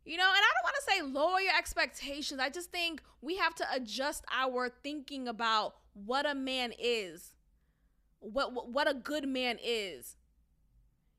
[0.05, 2.39] You know, and I don't want to say lower your expectations.
[2.39, 7.35] I just think we have to adjust our thinking about what a man is.
[8.21, 10.17] What what, what a good man is.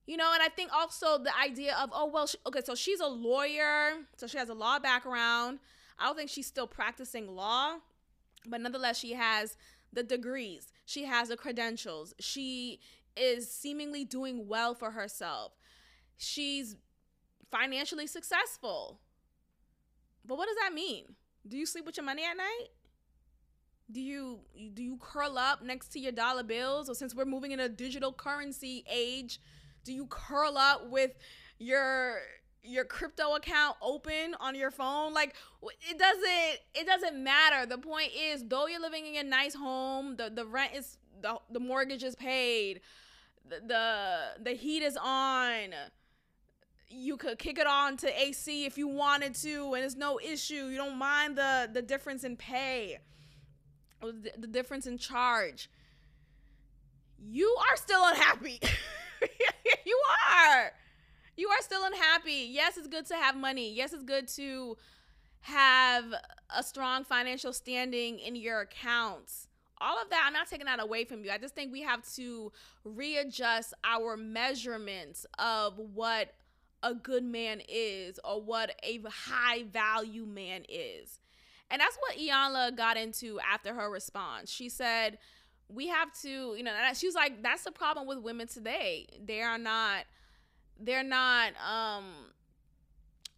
[0.05, 2.99] You know, and I think also the idea of, oh, well, she, okay, so she's
[2.99, 5.57] a lawyer, so she has a law background.
[5.97, 7.77] I don't think she's still practicing law,
[8.47, 9.57] but nonetheless, she has
[9.91, 12.79] the degrees, she has the credentials, she
[13.15, 15.53] is seemingly doing well for herself.
[16.17, 16.75] She's
[17.51, 18.99] financially successful.
[20.25, 21.15] But what does that mean?
[21.47, 22.67] Do you sleep with your money at night?
[23.91, 24.39] Do you
[24.73, 27.69] do you curl up next to your dollar bills or since we're moving in a
[27.69, 29.39] digital currency age,
[29.83, 31.11] do you curl up with
[31.59, 32.17] your
[32.65, 35.35] your crypto account open on your phone like
[35.89, 40.15] it doesn't it doesn't matter the point is though you're living in a nice home
[40.15, 42.81] the the rent is the, the mortgage is paid
[43.47, 45.73] the, the the heat is on
[46.89, 50.67] you could kick it on to AC if you wanted to, and it's no issue.
[50.67, 52.99] You don't mind the the difference in pay,
[54.01, 55.69] the, the difference in charge.
[57.17, 58.59] You are still unhappy.
[59.85, 60.01] you
[60.31, 60.71] are.
[61.37, 62.47] You are still unhappy.
[62.49, 63.73] Yes, it's good to have money.
[63.73, 64.77] Yes, it's good to
[65.41, 66.05] have
[66.55, 69.47] a strong financial standing in your accounts.
[69.79, 71.31] All of that, I'm not taking that away from you.
[71.31, 72.51] I just think we have to
[72.83, 76.33] readjust our measurements of what
[76.81, 81.19] a good man is or what a high value man is.
[81.69, 84.51] And that's what Iyanla got into after her response.
[84.51, 85.17] She said,
[85.67, 89.07] we have to, you know, she was like, that's the problem with women today.
[89.23, 90.05] They are not,
[90.79, 92.05] they're not, um,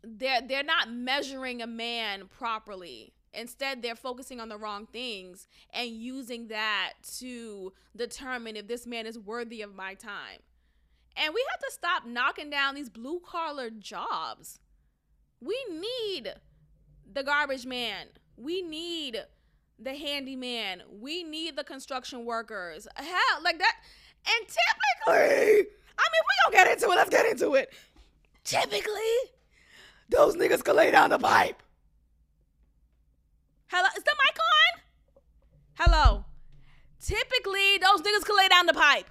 [0.03, 3.13] they're they're not measuring a man properly.
[3.33, 9.05] Instead, they're focusing on the wrong things and using that to determine if this man
[9.05, 10.39] is worthy of my time.
[11.15, 14.59] And we have to stop knocking down these blue collar jobs.
[15.41, 16.33] We need
[17.11, 18.07] the garbage man.
[18.37, 19.23] We need
[19.79, 20.83] the handyman.
[20.89, 22.87] We need the construction workers.
[22.95, 23.75] Hell, like that.
[24.25, 26.95] And typically, I mean, we gonna get into it.
[26.95, 27.73] Let's get into it.
[28.43, 29.31] typically
[30.09, 31.61] those niggas can lay down the pipe.
[33.67, 34.81] Hello, is the mic on?
[35.79, 36.25] Hello.
[37.01, 39.09] Typically, those niggas can lay down the pipe.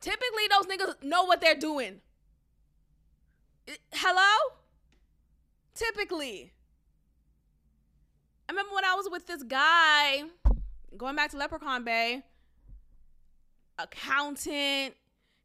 [0.00, 2.00] Typically, those niggas know what they're doing.
[3.92, 4.54] Hello?
[5.74, 6.52] Typically.
[8.48, 10.22] I remember when I was with this guy,
[10.96, 12.22] going back to Leprechaun Bay,
[13.78, 14.94] accountant.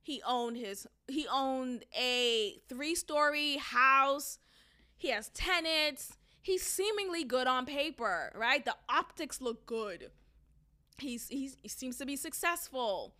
[0.04, 4.38] He owned his he owned a three-story house.
[4.98, 6.18] He has tenants.
[6.42, 8.64] He's seemingly good on paper, right?
[8.64, 10.12] The optics look good.
[11.00, 13.16] He's, he's he seems to be successful.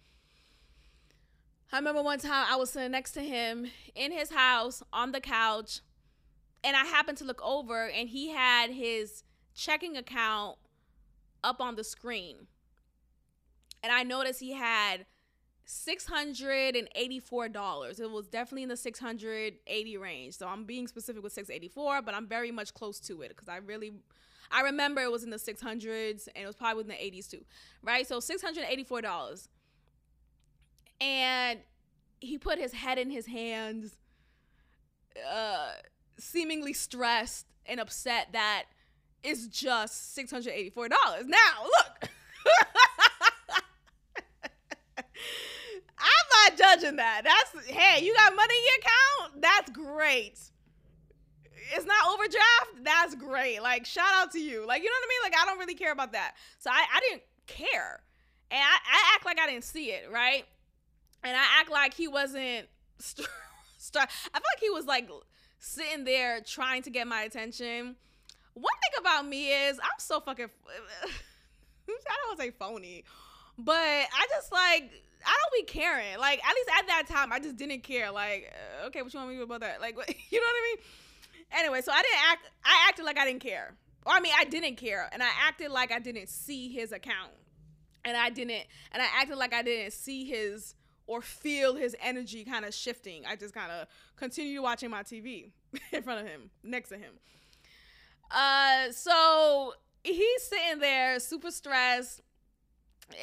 [1.72, 5.22] I remember one time I was sitting next to him in his house on the
[5.22, 5.80] couch,
[6.64, 9.24] and I happened to look over, and he had his
[9.56, 10.58] checking account
[11.44, 12.48] up on the screen.
[13.82, 15.06] And I noticed he had
[15.68, 18.00] $684.
[18.00, 20.36] It was definitely in the 680 range.
[20.36, 23.58] So I'm being specific with 684, but I'm very much close to it because I
[23.58, 23.94] really
[24.52, 27.44] I remember it was in the 600s and it was probably in the 80s too.
[27.82, 28.08] Right?
[28.08, 29.48] So $684.
[31.02, 31.60] And
[32.20, 33.98] he put his head in his hands
[35.30, 35.74] uh
[36.18, 38.66] seemingly stressed and upset that
[39.24, 40.90] it's just $684.
[40.90, 42.10] Now, look.
[45.98, 47.22] I'm not that.
[47.24, 49.42] That's hey, you got money in your account?
[49.42, 50.40] That's great.
[51.76, 52.84] It's not overdraft.
[52.84, 53.62] That's great.
[53.62, 54.66] Like shout out to you.
[54.66, 55.32] Like you know what I mean?
[55.32, 56.34] Like I don't really care about that.
[56.60, 58.02] So I, I didn't care,
[58.52, 60.46] and I, I act like I didn't see it, right?
[61.24, 62.68] And I act like he wasn't.
[63.00, 63.28] St-
[63.80, 65.10] st- I feel like he was like
[65.60, 67.96] sitting there trying to get my attention.
[68.54, 70.46] One thing about me is I'm so fucking.
[71.88, 73.04] I don't want to say phony,
[73.58, 74.92] but I just like
[75.26, 76.18] I don't be caring.
[76.20, 78.12] Like at least at that time, I just didn't care.
[78.12, 79.82] Like, uh, okay, what you want me to do about that?
[79.82, 80.86] Like, what, you know what I mean?
[81.60, 82.50] Anyway, so I didn't act.
[82.64, 83.76] I acted like I didn't care.
[84.06, 87.32] Or I mean, I didn't care, and I acted like I didn't see his account,
[88.04, 92.44] and I didn't, and I acted like I didn't see his or feel his energy
[92.44, 93.24] kind of shifting.
[93.26, 95.52] I just kind of continued watching my TV
[95.92, 97.14] in front of him, next to him.
[98.32, 102.22] Uh, so he's sitting there, super stressed,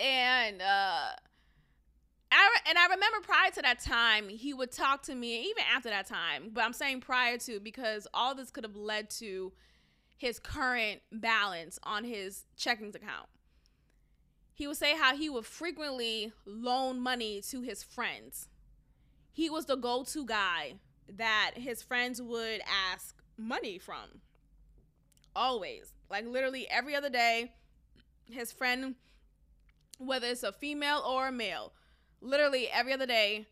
[0.00, 1.10] and uh
[2.32, 5.88] I and I remember prior to that time, he would talk to me, even after
[5.90, 9.52] that time, but I'm saying prior to because all this could have led to
[10.16, 13.26] his current balance on his checkings account.
[14.52, 18.48] He would say how he would frequently loan money to his friends.
[19.32, 20.74] He was the go to guy
[21.16, 22.60] that his friends would
[22.92, 24.20] ask money from.
[25.34, 25.94] Always.
[26.10, 27.52] Like literally every other day,
[28.26, 28.96] his friend,
[29.98, 31.72] whether it's a female or a male,
[32.20, 33.46] literally every other day,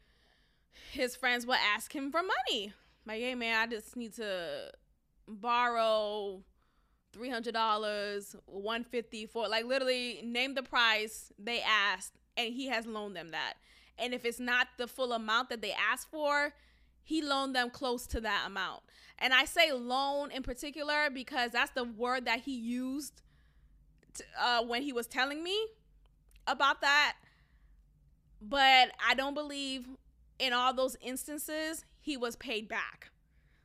[0.92, 2.72] his friends would ask him for money.
[3.06, 4.70] Like, hey man, I just need to
[5.26, 6.42] borrow
[7.12, 12.66] three hundred dollars, one fifty for like literally name the price they asked, and he
[12.68, 13.54] has loaned them that.
[13.98, 16.52] And if it's not the full amount that they asked for,
[17.02, 18.82] he loaned them close to that amount.
[19.18, 23.22] And I say loan in particular because that's the word that he used
[24.14, 25.58] to, uh, when he was telling me
[26.46, 27.16] about that
[28.40, 29.86] but I don't believe
[30.38, 33.10] in all those instances he was paid back.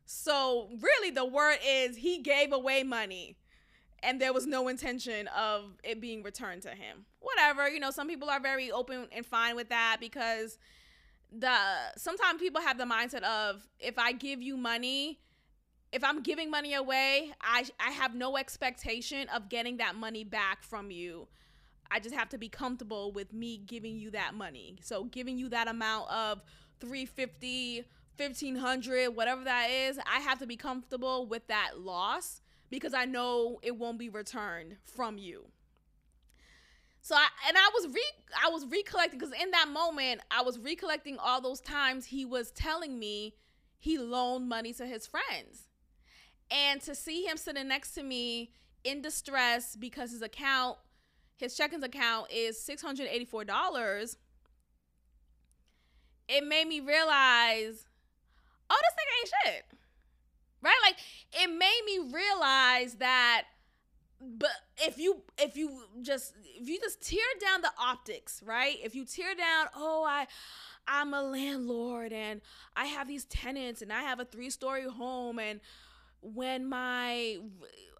[0.05, 3.37] So really the word is he gave away money
[4.01, 7.05] and there was no intention of it being returned to him.
[7.19, 10.57] Whatever, you know, some people are very open and fine with that because
[11.31, 11.55] the
[11.97, 15.19] sometimes people have the mindset of if I give you money,
[15.91, 20.63] if I'm giving money away, I I have no expectation of getting that money back
[20.63, 21.27] from you
[21.93, 24.77] I just have to be comfortable with me giving you that money.
[24.81, 26.41] So giving you that amount of
[26.79, 27.85] 350,
[28.17, 32.41] 1500, whatever that is, I have to be comfortable with that loss
[32.71, 35.45] because I know it won't be returned from you.
[37.03, 38.03] So I and I was re
[38.43, 42.49] I was recollecting because in that moment I was recollecting all those times he was
[42.51, 43.35] telling me
[43.77, 45.67] he loaned money to his friends.
[46.49, 48.51] And to see him sitting next to me
[48.83, 50.77] in distress because his account
[51.37, 54.15] his checkings account is $684,
[56.29, 57.85] it made me realize,
[58.69, 59.65] oh, this nigga ain't shit.
[60.61, 60.79] Right?
[60.85, 60.95] Like
[61.33, 63.43] it made me realize that
[64.25, 68.77] but if you if you just if you just tear down the optics, right?
[68.83, 70.27] If you tear down, oh, I
[70.87, 72.41] I'm a landlord and
[72.75, 75.59] I have these tenants and I have a three-story home and
[76.21, 77.37] when my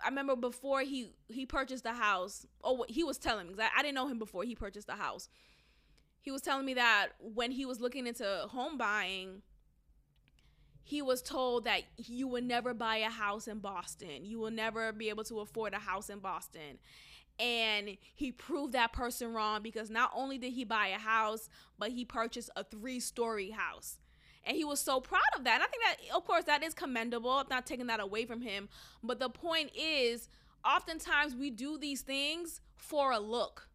[0.03, 2.45] I remember before he he purchased the house.
[2.63, 3.53] Oh, he was telling me.
[3.59, 5.29] I, I didn't know him before he purchased the house.
[6.21, 9.41] He was telling me that when he was looking into home buying,
[10.83, 14.25] he was told that you will never buy a house in Boston.
[14.25, 16.79] You will never be able to afford a house in Boston.
[17.39, 21.49] And he proved that person wrong because not only did he buy a house,
[21.79, 23.97] but he purchased a three story house.
[24.45, 25.55] And he was so proud of that.
[25.55, 27.31] And I think that, of course, that is commendable.
[27.31, 28.67] I'm not taking that away from him.
[29.01, 30.27] But the point is,
[30.65, 33.69] oftentimes we do these things for a look.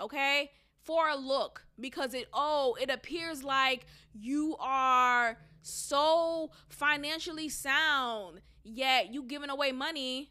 [0.00, 0.50] Okay?
[0.82, 1.66] For a look.
[1.78, 9.72] Because it, oh, it appears like you are so financially sound, yet you giving away
[9.72, 10.30] money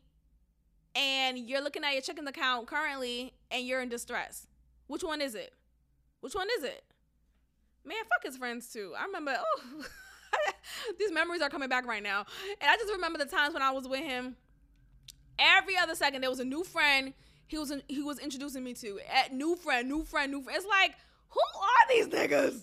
[0.96, 4.48] and you're looking at your checking account currently and you're in distress.
[4.88, 5.54] Which one is it?
[6.22, 6.84] Which one is it?
[7.86, 8.94] Man, fuck his friends too.
[8.98, 9.86] I remember, oh,
[11.00, 12.26] these memories are coming back right now.
[12.62, 14.36] And I just remember the times when I was with him.
[15.40, 17.14] Every other second, there was a new friend
[17.54, 19.00] he was he was introducing me to.
[19.14, 20.58] At new friend, new friend, new friend.
[20.58, 20.96] It's like,
[21.30, 22.62] who are these niggas?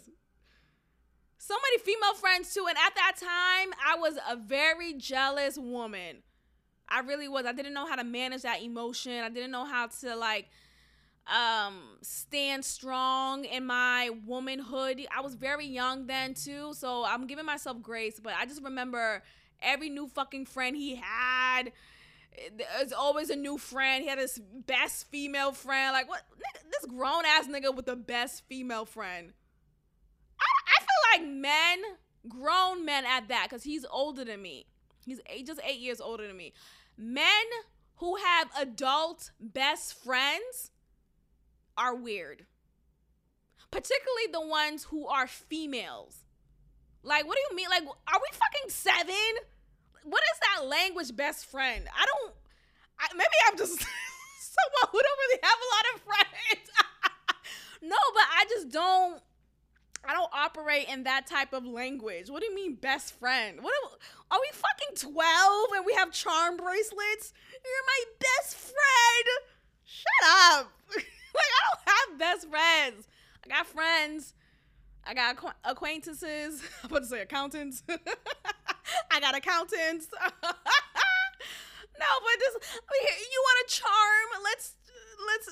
[1.39, 2.67] So many female friends too.
[2.69, 6.23] And at that time, I was a very jealous woman.
[6.89, 7.47] I really was.
[7.47, 9.13] I didn't know how to manage that emotion.
[9.23, 10.49] I didn't know how to like
[11.27, 15.07] um stand strong in my womanhood.
[15.15, 19.23] I was very young then too, so I'm giving myself grace, but I just remember
[19.63, 21.73] every new fucking friend he had
[22.57, 24.03] there's always a new friend.
[24.03, 25.93] He had his best female friend.
[25.93, 26.23] Like what?
[26.71, 29.33] This grown ass nigga with the best female friend.
[30.41, 31.79] I, I feel like men,
[32.29, 34.67] grown men at that, because he's older than me.
[35.05, 36.55] He's eight, just eight years older than me
[37.01, 37.25] men
[37.97, 40.70] who have adult best friends
[41.77, 42.47] are weird.
[43.71, 46.25] Particularly the ones who are females.
[47.03, 47.69] Like, what do you mean?
[47.71, 49.15] Like, are we fucking seven?
[50.05, 51.87] What is that language best friend?
[51.95, 52.33] I don't,
[52.99, 56.71] I, maybe I'm just someone who don't really have a lot of friends.
[57.83, 59.23] no, but I just don't
[60.05, 62.31] I don't operate in that type of language.
[62.31, 63.63] What do you mean best friend?
[63.63, 67.33] What are, are we fucking 12 and we have charm bracelets?
[67.53, 69.27] You're my best friend.
[69.85, 70.73] Shut up.
[71.35, 73.09] like I don't have best friends.
[73.45, 74.35] I got friends.
[75.05, 76.63] I got acquaintances.
[76.85, 77.83] I'm about to say accountants.
[79.11, 80.09] I got accountants.
[80.13, 84.43] no, but this you want a charm?
[84.45, 84.75] Let's
[85.27, 85.49] let's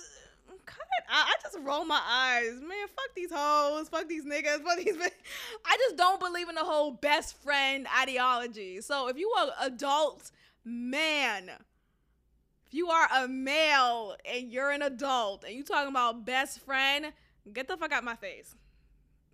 [0.66, 1.04] cut it.
[1.08, 2.86] I, I just roll my eyes, man.
[2.88, 3.88] Fuck these hoes.
[3.88, 4.62] Fuck these niggas.
[4.62, 4.96] Fuck these.
[5.64, 8.80] I just don't believe in the whole best friend ideology.
[8.80, 10.30] So if you are an adult
[10.64, 11.50] man,
[12.68, 17.12] if you are a male and you're an adult and you talking about best friend,
[17.52, 18.54] get the fuck out my face.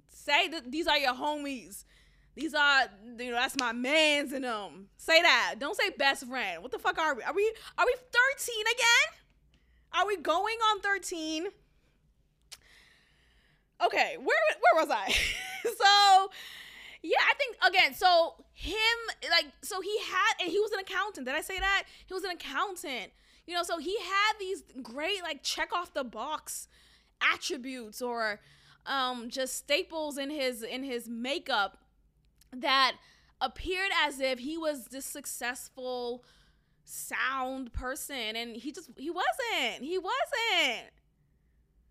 [0.09, 1.85] Say that these are your homies.
[2.37, 2.83] These are,
[3.19, 4.87] you know, that's my man's in them.
[4.97, 5.57] Say that.
[5.59, 6.63] Don't say best friend.
[6.63, 7.23] What the fuck are we?
[7.23, 9.21] Are we are we 13 again?
[9.93, 11.47] Are we going on 13?
[13.85, 15.11] Okay, where where was I?
[15.65, 16.31] so
[17.03, 18.77] yeah, I think again, so him
[19.31, 21.27] like so he had and he was an accountant.
[21.27, 21.85] Did I say that?
[22.07, 23.13] He was an accountant.
[23.47, 26.69] You know, so he had these great like check off the box
[27.33, 28.41] attributes or
[28.87, 31.79] um just staples in his in his makeup
[32.53, 32.97] that
[33.41, 36.25] appeared as if he was this successful
[36.85, 40.91] sound person and he just he wasn't he wasn't.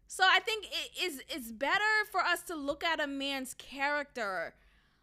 [0.08, 4.54] So i think it is it's better for us to look at a man's character.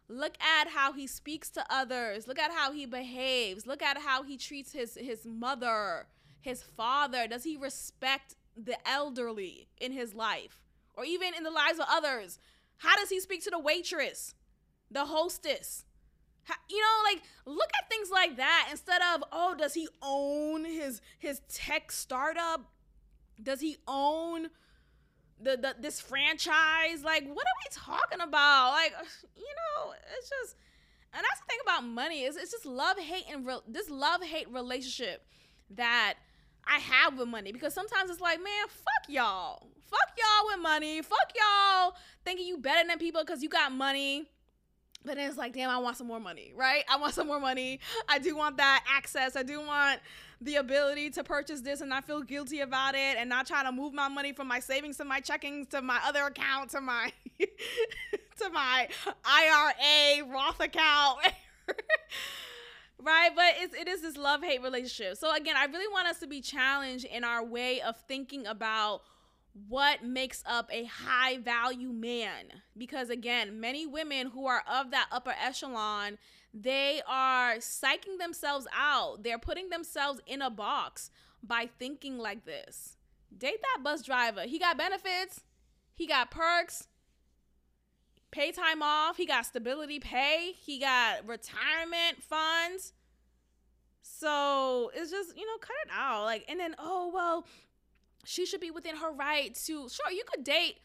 [0.08, 2.26] Look at how he speaks to others.
[2.26, 3.64] Look at how he behaves.
[3.66, 6.06] Look at how he treats his his mother
[6.40, 7.26] his father?
[7.26, 10.60] Does he respect the elderly in his life
[10.94, 12.38] or even in the lives of others?
[12.78, 14.34] How does he speak to the waitress
[14.90, 15.84] the hostess?
[16.68, 21.00] You know like look at things like that instead of oh does he own his
[21.18, 22.62] his tech startup?
[23.40, 24.48] Does he own
[25.40, 27.04] the, the this franchise?
[27.04, 28.70] Like what are we talking about?
[28.72, 28.94] Like
[29.36, 30.56] you know it's just
[31.12, 34.22] and that's the thing about money is it's just love hate and re- this love
[34.22, 35.24] hate relationship
[35.70, 36.14] that
[36.66, 41.02] I have with money because sometimes it's like man fuck y'all fuck y'all with money
[41.02, 41.94] fuck y'all
[42.24, 44.28] thinking you better than people because you got money
[45.04, 46.84] but then it's like, damn, I want some more money, right?
[46.88, 47.80] I want some more money.
[48.08, 49.34] I do want that access.
[49.34, 50.00] I do want
[50.42, 53.72] the ability to purchase this and not feel guilty about it and not try to
[53.72, 57.12] move my money from my savings to my checkings to my other account to my
[57.40, 58.88] to my
[59.24, 61.18] IRA Roth account.
[63.02, 63.30] right?
[63.34, 65.16] But it's, it is this love-hate relationship.
[65.16, 69.02] So again i really want us to be challenged in our way of thinking about
[69.68, 72.46] what makes up a high value man.
[72.76, 76.18] Because again many women who are of that upper echelon
[76.52, 79.22] they are psyching themselves out.
[79.22, 81.10] They're putting themselves in a box
[81.42, 82.96] by thinking like this.
[83.36, 84.42] Date that bus driver.
[84.42, 85.42] He got benefits.
[85.94, 86.88] He got perks
[88.30, 92.92] pay time off, he got stability pay, he got retirement funds.
[94.02, 96.24] So it's just, you know, cut it out.
[96.24, 97.46] Like, and then, oh, well,
[98.24, 100.78] she should be within her right to, sure, you could date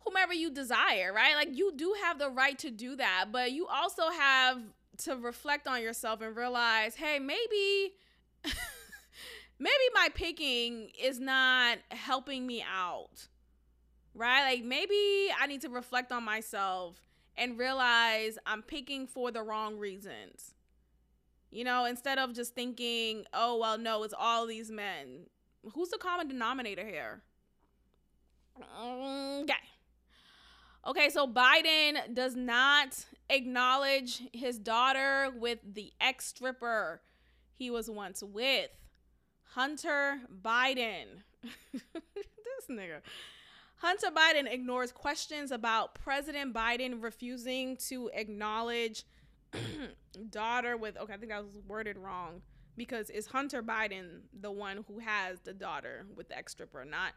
[0.00, 1.34] whomever you desire, right?
[1.34, 4.60] Like, you do have the right to do that, but you also have
[4.98, 7.94] to reflect on yourself and realize, hey, maybe.
[9.58, 13.28] maybe my picking is not helping me out.
[14.16, 14.54] Right?
[14.54, 16.96] Like maybe I need to reflect on myself
[17.36, 20.54] and realize I'm picking for the wrong reasons.
[21.50, 25.26] You know, instead of just thinking, oh, well, no, it's all these men.
[25.74, 27.22] Who's the common denominator here?
[28.80, 29.54] Mm, okay.
[30.86, 37.00] Okay, so Biden does not acknowledge his daughter with the ex stripper
[37.54, 38.70] he was once with.
[39.54, 41.22] Hunter Biden.
[41.72, 43.00] this nigga.
[43.76, 49.04] Hunter Biden ignores questions about President Biden refusing to acknowledge
[50.30, 52.42] daughter with okay, I think that was worded wrong
[52.76, 57.12] because is Hunter Biden the one who has the daughter with the ex stripper, not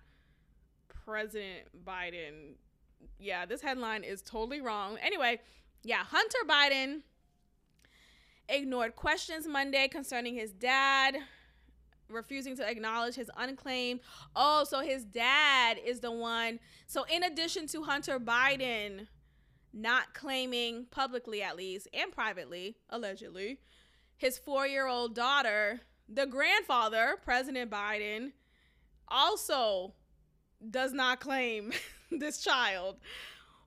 [0.88, 2.55] President Biden.
[3.18, 4.97] Yeah, this headline is totally wrong.
[5.01, 5.39] Anyway,
[5.84, 7.01] yeah, Hunter Biden
[8.49, 11.18] ignored questions Monday concerning his dad
[12.10, 14.01] refusing to acknowledge his unclaimed.
[14.36, 16.60] Oh, so his dad is the one.
[16.88, 19.07] So, in addition to Hunter Biden
[19.74, 23.60] not claiming publicly, at least, and privately, allegedly,
[24.18, 28.32] his four year old daughter, the grandfather, President Biden,
[29.07, 29.93] also
[30.70, 31.72] does not claim
[32.12, 32.97] this child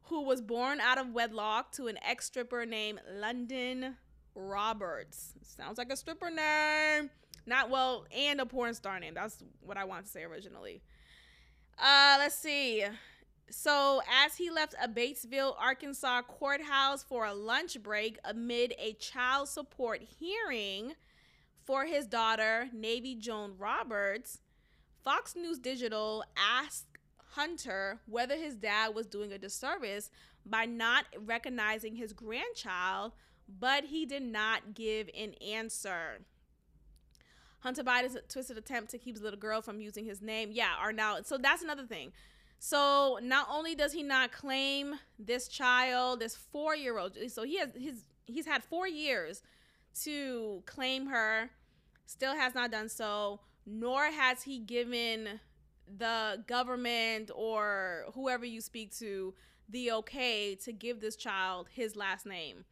[0.04, 3.96] who was born out of wedlock to an ex stripper named London
[4.34, 5.34] Roberts.
[5.42, 7.10] Sounds like a stripper name.
[7.46, 9.14] Not well, and a porn star name.
[9.14, 10.82] That's what I wanted to say originally.
[11.78, 12.84] Uh, let's see.
[13.50, 19.48] So, as he left a Batesville, Arkansas courthouse for a lunch break amid a child
[19.48, 20.94] support hearing
[21.64, 24.40] for his daughter, Navy Joan Roberts,
[25.04, 26.86] Fox News Digital asked
[27.32, 30.10] Hunter whether his dad was doing a disservice
[30.44, 33.12] by not recognizing his grandchild,
[33.48, 36.20] but he did not give an answer.
[37.62, 40.92] Hunter Biden's twisted attempt to keep his little girl from using his name, yeah, are
[40.92, 41.18] now.
[41.22, 42.12] So that's another thing.
[42.58, 47.58] So not only does he not claim this child, this four year old, so he
[47.58, 49.42] has his he's had four years
[50.02, 51.50] to claim her,
[52.06, 55.40] still has not done so, nor has he given
[55.98, 59.34] the government or whoever you speak to
[59.68, 62.64] the okay to give this child his last name.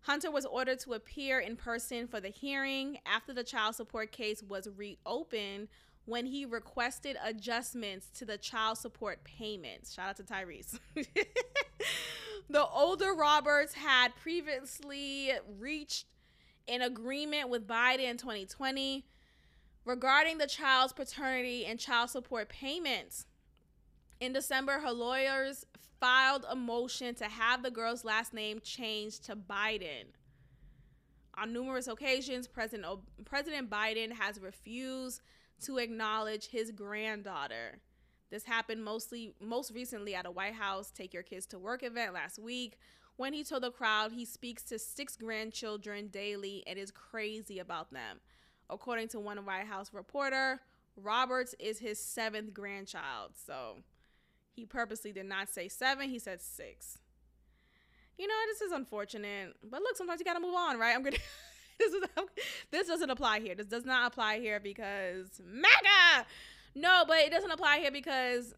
[0.00, 4.42] Hunter was ordered to appear in person for the hearing after the child support case
[4.42, 5.68] was reopened
[6.04, 9.92] when he requested adjustments to the child support payments.
[9.92, 10.78] Shout out to Tyrese.
[12.48, 16.06] the older Roberts had previously reached
[16.68, 19.04] an agreement with Biden in 2020
[19.84, 23.26] regarding the child's paternity and child support payments.
[24.20, 25.66] In December, her lawyers
[26.00, 30.06] filed a motion to have the girl's last name changed to Biden.
[31.34, 35.20] On numerous occasions, President, o- President Biden has refused
[35.62, 37.80] to acknowledge his granddaughter.
[38.30, 42.14] This happened mostly most recently at a White House Take Your Kids to Work event
[42.14, 42.78] last week
[43.16, 47.92] when he told the crowd he speaks to six grandchildren daily and is crazy about
[47.92, 48.20] them.
[48.68, 50.60] According to one White House reporter,
[50.96, 53.32] Roberts is his seventh grandchild.
[53.46, 53.76] So
[54.56, 56.98] he purposely did not say seven, he said six.
[58.18, 59.54] You know, this is unfortunate.
[59.62, 60.96] But look, sometimes you gotta move on, right?
[60.96, 61.18] I'm gonna
[61.78, 62.02] this is
[62.70, 63.54] this doesn't apply here.
[63.54, 66.26] This does not apply here because MAGA.
[66.74, 68.54] No, but it doesn't apply here because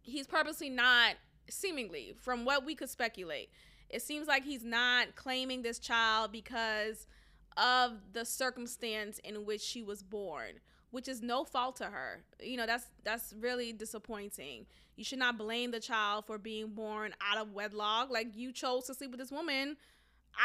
[0.00, 1.16] he's purposely not
[1.50, 3.50] seemingly from what we could speculate.
[3.90, 7.08] It seems like he's not claiming this child because
[7.56, 10.60] of the circumstance in which she was born
[10.94, 12.22] which is no fault to her.
[12.40, 14.66] You know, that's that's really disappointing.
[14.96, 18.10] You should not blame the child for being born out of wedlock.
[18.10, 19.76] Like you chose to sleep with this woman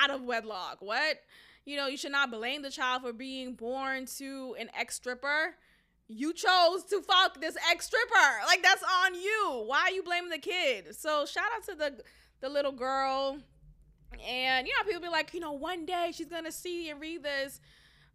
[0.01, 0.77] out of wedlock.
[0.79, 1.17] What?
[1.65, 5.55] You know, you should not blame the child for being born to an ex stripper.
[6.07, 8.45] You chose to fuck this ex stripper.
[8.47, 9.63] Like that's on you.
[9.67, 10.95] Why are you blaming the kid?
[10.95, 12.03] So shout out to the
[12.41, 13.37] the little girl.
[14.27, 17.21] And you know, people be like, you know, one day she's gonna see and read
[17.21, 17.61] this.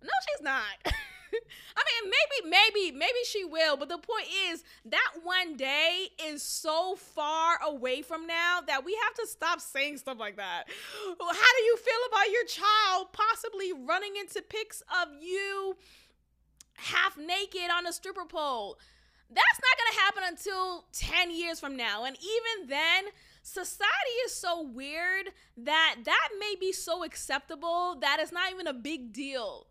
[0.02, 0.94] No, she's not.
[1.76, 3.76] I mean, maybe, maybe, maybe she will.
[3.76, 8.98] But the point is, that one day is so far away from now that we
[9.04, 10.64] have to stop saying stuff like that.
[10.68, 15.76] How do you feel about your child possibly running into pics of you
[16.74, 18.78] half naked on a stripper pole?
[19.30, 22.04] That's not to happen until 10 years from now.
[22.04, 23.04] And even then,
[23.42, 28.72] society is so weird that that may be so acceptable that it's not even a
[28.72, 29.66] big deal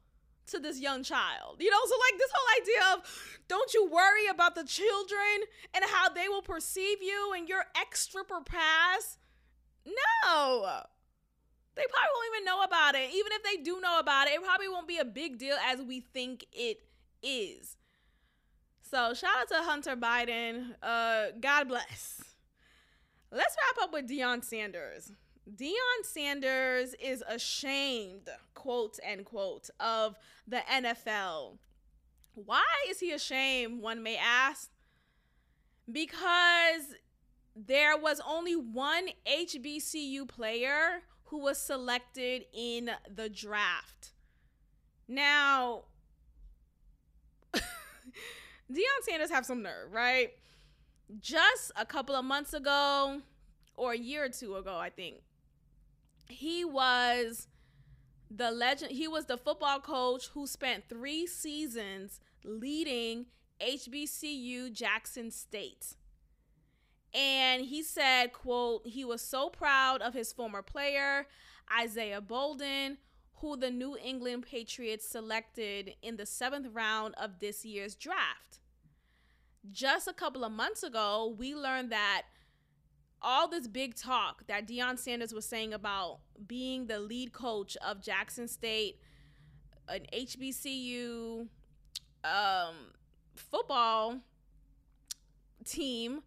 [0.47, 1.57] to this young child.
[1.59, 5.83] You know, so like this whole idea of don't you worry about the children and
[5.85, 9.17] how they will perceive you and your extra per pass.
[9.85, 10.81] No.
[11.75, 13.09] They probably won't even know about it.
[13.13, 15.81] Even if they do know about it, it probably won't be a big deal as
[15.81, 16.81] we think it
[17.23, 17.77] is.
[18.81, 20.75] So shout out to Hunter Biden.
[20.81, 22.21] Uh, God bless.
[23.31, 25.11] Let's wrap up with Deion Sanders.
[25.49, 30.15] Deion Sanders is ashamed, quote end quote, of
[30.47, 31.57] the NFL.
[32.35, 34.69] Why is he ashamed, one may ask?
[35.91, 36.95] Because
[37.55, 44.13] there was only one HBCU player who was selected in the draft.
[45.07, 45.83] Now,
[47.53, 50.31] Deion Sanders have some nerve, right?
[51.19, 53.21] Just a couple of months ago,
[53.75, 55.17] or a year or two ago, I think,
[56.33, 57.47] he was
[58.29, 58.91] the legend.
[58.91, 63.27] He was the football coach who spent three seasons leading
[63.61, 65.95] HBCU Jackson State.
[67.13, 71.27] And he said, quote, he was so proud of his former player,
[71.79, 72.97] Isaiah Bolden,
[73.35, 78.59] who the New England Patriots selected in the seventh round of this year's draft.
[79.71, 82.23] Just a couple of months ago, we learned that
[83.23, 88.01] all this big talk that Deion Sanders was saying about being the lead coach of
[88.01, 88.99] Jackson State,
[89.87, 91.47] an HBCU
[92.23, 92.75] um,
[93.35, 94.19] football
[95.63, 96.23] team,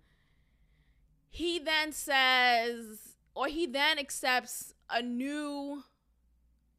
[1.29, 5.83] he then says, or he then accepts a new,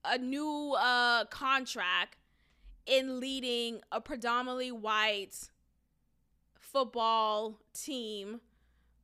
[0.03, 2.17] a new uh, contract
[2.87, 5.49] in leading a predominantly white
[6.55, 8.39] football team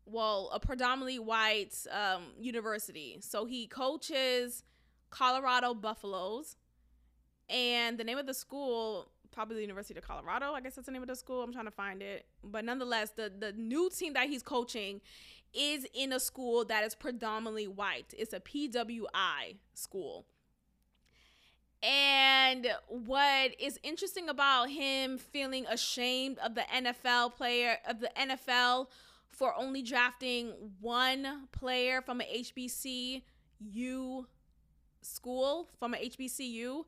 [0.06, 3.18] well, a predominantly white um, university.
[3.22, 4.64] So he coaches
[5.10, 6.56] Colorado Buffaloes,
[7.50, 10.54] and the name of the school probably the University of Colorado.
[10.54, 11.42] I guess that's the name of the school.
[11.42, 15.02] I'm trying to find it, but nonetheless, the the new team that he's coaching
[15.54, 18.14] is in a school that is predominantly white.
[18.18, 20.26] It's a PWI school.
[21.84, 28.88] And what is interesting about him feeling ashamed of the NFL player of the NFL
[29.34, 34.26] for only drafting one player from an HBCU
[35.02, 36.86] school from an HBCU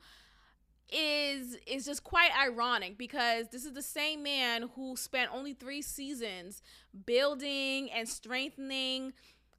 [0.92, 5.82] is is just quite ironic because this is the same man who spent only 3
[5.82, 6.62] seasons
[7.06, 9.14] building and strengthening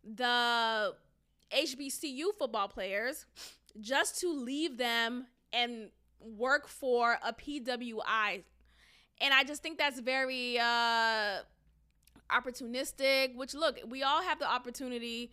[0.05, 0.95] the
[1.51, 3.27] HBCU football players
[3.81, 8.43] just to leave them and work for a PWI.
[9.21, 11.39] And I just think that's very uh
[12.31, 15.31] opportunistic, which look, we all have the opportunity,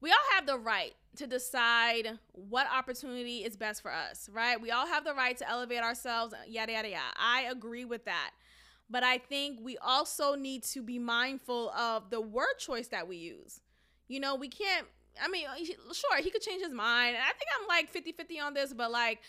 [0.00, 4.60] we all have the right to decide what opportunity is best for us, right?
[4.60, 7.02] We all have the right to elevate ourselves, yada, yada, yada.
[7.16, 8.30] I agree with that.
[8.88, 13.16] But I think we also need to be mindful of the word choice that we
[13.16, 13.60] use.
[14.08, 14.86] You know, we can't,
[15.22, 15.46] I mean,
[15.92, 17.16] sure, he could change his mind.
[17.16, 19.20] And I think I'm like 50 50 on this, but like,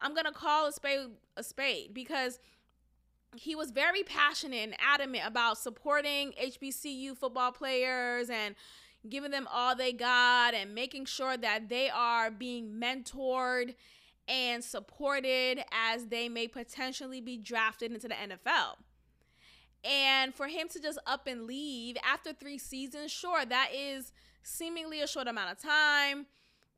[0.00, 2.38] I'm going to call a spade a spade because
[3.34, 8.54] he was very passionate and adamant about supporting HBCU football players and
[9.08, 13.74] giving them all they got and making sure that they are being mentored
[14.28, 18.76] and supported as they may potentially be drafted into the NFL.
[19.84, 24.12] And for him to just up and leave after three seasons, sure, that is
[24.44, 26.26] seemingly a short amount of time,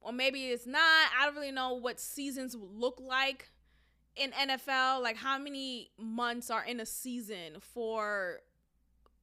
[0.00, 0.80] or maybe it's not.
[1.18, 3.50] I don't really know what seasons look like
[4.16, 8.40] in NFL, like how many months are in a season for,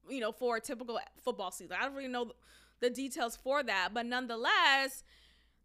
[0.10, 1.78] you know, for a typical football season?
[1.80, 2.32] I don't really know
[2.80, 5.04] the details for that, but nonetheless,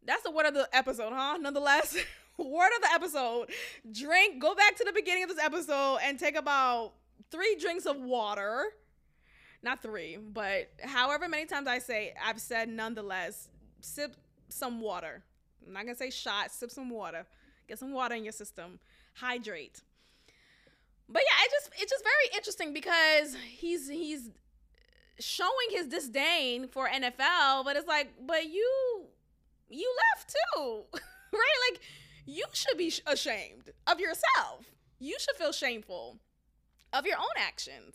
[0.04, 1.38] that's the word of the episode, huh?
[1.40, 1.96] Nonetheless,
[2.38, 3.50] word of the episode:
[3.90, 4.40] drink.
[4.40, 6.92] Go back to the beginning of this episode and take about
[7.30, 8.66] three drinks of water.
[9.62, 13.48] Not three, but however many times I say, I've said nonetheless,
[13.80, 14.14] sip
[14.48, 15.24] some water.
[15.66, 16.52] I'm not gonna say shot.
[16.52, 17.26] Sip some water.
[17.66, 18.78] Get some water in your system
[19.16, 19.82] hydrate.
[21.08, 24.30] But yeah, it just it's just very interesting because he's he's
[25.18, 29.06] showing his disdain for NFL, but it's like, but you
[29.68, 30.82] you left too,
[31.32, 31.70] right?
[31.70, 31.80] Like
[32.26, 34.66] you should be ashamed of yourself.
[34.98, 36.18] You should feel shameful
[36.92, 37.94] of your own actions.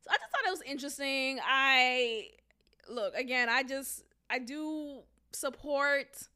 [0.00, 1.40] So I just thought it was interesting.
[1.44, 2.28] I
[2.88, 3.48] look again.
[3.50, 5.00] I just I do
[5.32, 6.28] support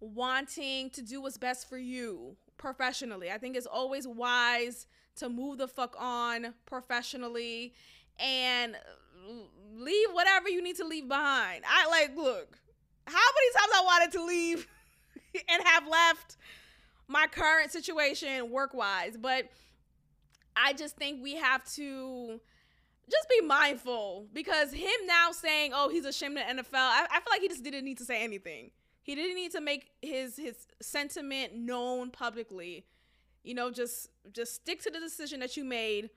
[0.00, 3.30] wanting to do what's best for you professionally.
[3.30, 4.86] I think it's always wise
[5.16, 7.74] to move the fuck on professionally
[8.18, 8.76] and
[9.76, 11.64] leave whatever you need to leave behind.
[11.68, 12.58] I like look,
[13.06, 14.66] how many times I wanted to leave
[15.48, 16.36] and have left
[17.08, 19.50] my current situation work wise, but
[20.56, 22.40] I just think we have to
[23.10, 27.20] just be mindful because him now saying, "Oh, he's ashamed of the NFL," I, I
[27.20, 28.70] feel like he just didn't need to say anything.
[29.04, 32.86] He didn't need to make his his sentiment known publicly.
[33.42, 36.08] You know, just just stick to the decision that you made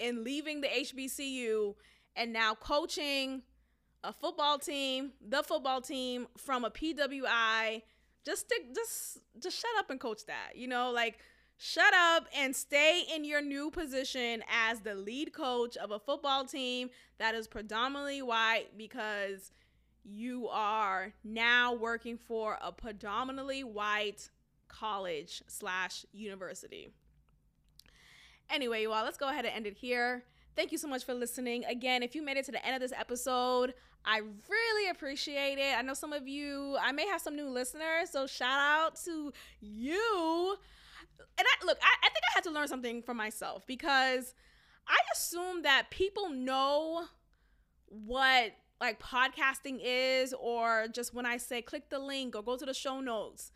[0.00, 1.76] in leaving the HBCU
[2.16, 3.42] and now coaching
[4.02, 7.82] a football team, the football team from a PWI.
[8.24, 10.56] Just stick, just just shut up and coach that.
[10.56, 11.20] You know, like
[11.58, 16.44] shut up and stay in your new position as the lead coach of a football
[16.44, 19.52] team that is predominantly white because
[20.06, 24.30] you are now working for a predominantly white
[24.68, 26.88] college slash university.
[28.48, 30.24] Anyway, you all, let's go ahead and end it here.
[30.54, 31.64] Thank you so much for listening.
[31.64, 35.76] Again, if you made it to the end of this episode, I really appreciate it.
[35.76, 39.32] I know some of you, I may have some new listeners, so shout out to
[39.60, 40.56] you.
[41.38, 44.34] And I look, I, I think I had to learn something for myself because
[44.86, 47.06] I assume that people know
[47.88, 52.66] what like podcasting is, or just when I say click the link or go to
[52.66, 53.52] the show notes.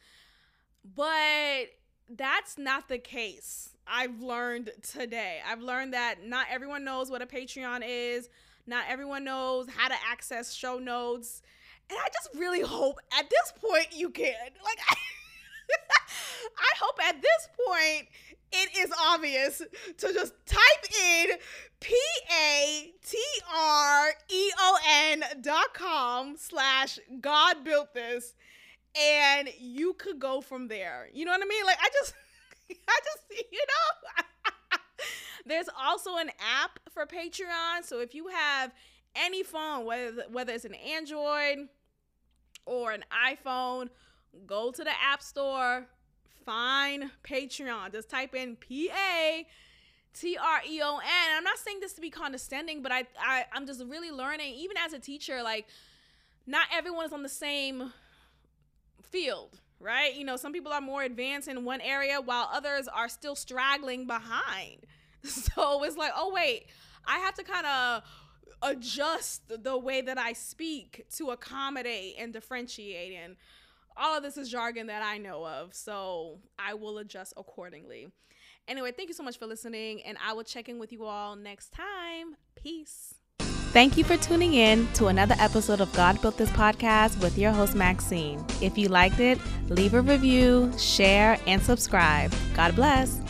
[0.97, 1.67] But
[2.09, 3.71] that's not the case.
[3.87, 5.39] I've learned today.
[5.47, 8.29] I've learned that not everyone knows what a Patreon is.
[8.67, 11.43] Not everyone knows how to access show notes.
[11.89, 14.35] And I just really hope at this point you can.
[14.65, 14.97] Like I,
[16.59, 18.09] I hope at this point
[18.53, 19.59] it is obvious
[19.99, 20.61] to just type
[21.05, 21.31] in
[21.81, 21.97] P
[22.31, 23.19] A T
[23.55, 28.35] R E O N dot com slash God built this
[28.99, 31.09] and you could go from there.
[31.13, 31.65] You know what I mean?
[31.65, 32.15] Like I just
[32.89, 34.25] I just you know
[35.47, 37.85] there's also an app for Patreon.
[37.85, 38.73] So if you have
[39.15, 41.69] any phone, whether whether it's an Android
[42.67, 43.89] or an iPhone,
[44.47, 45.87] go to the App Store,
[46.45, 47.93] find Patreon.
[47.93, 49.47] Just type in P A
[50.15, 51.37] T R E O N.
[51.37, 54.77] I'm not saying this to be condescending, but I, I I'm just really learning, even
[54.77, 55.67] as a teacher, like
[56.47, 57.93] not everyone is on the same
[59.03, 60.15] field, right?
[60.15, 64.07] You know, some people are more advanced in one area while others are still straggling
[64.07, 64.79] behind.
[65.23, 66.69] So it's like, oh wait,
[67.07, 68.03] I have to kind of
[68.63, 73.37] adjust the way that I speak to accommodate and differentiate and
[73.97, 78.09] all of this is jargon that I know of, so I will adjust accordingly.
[78.69, 81.37] Anyway, thank you so much for listening, and I will check in with you all
[81.37, 82.37] next time.
[82.55, 83.15] Peace.
[83.73, 87.53] Thank you for tuning in to another episode of God Built This podcast with your
[87.53, 88.45] host, Maxine.
[88.61, 89.39] If you liked it,
[89.69, 92.33] leave a review, share, and subscribe.
[92.55, 93.21] God bless.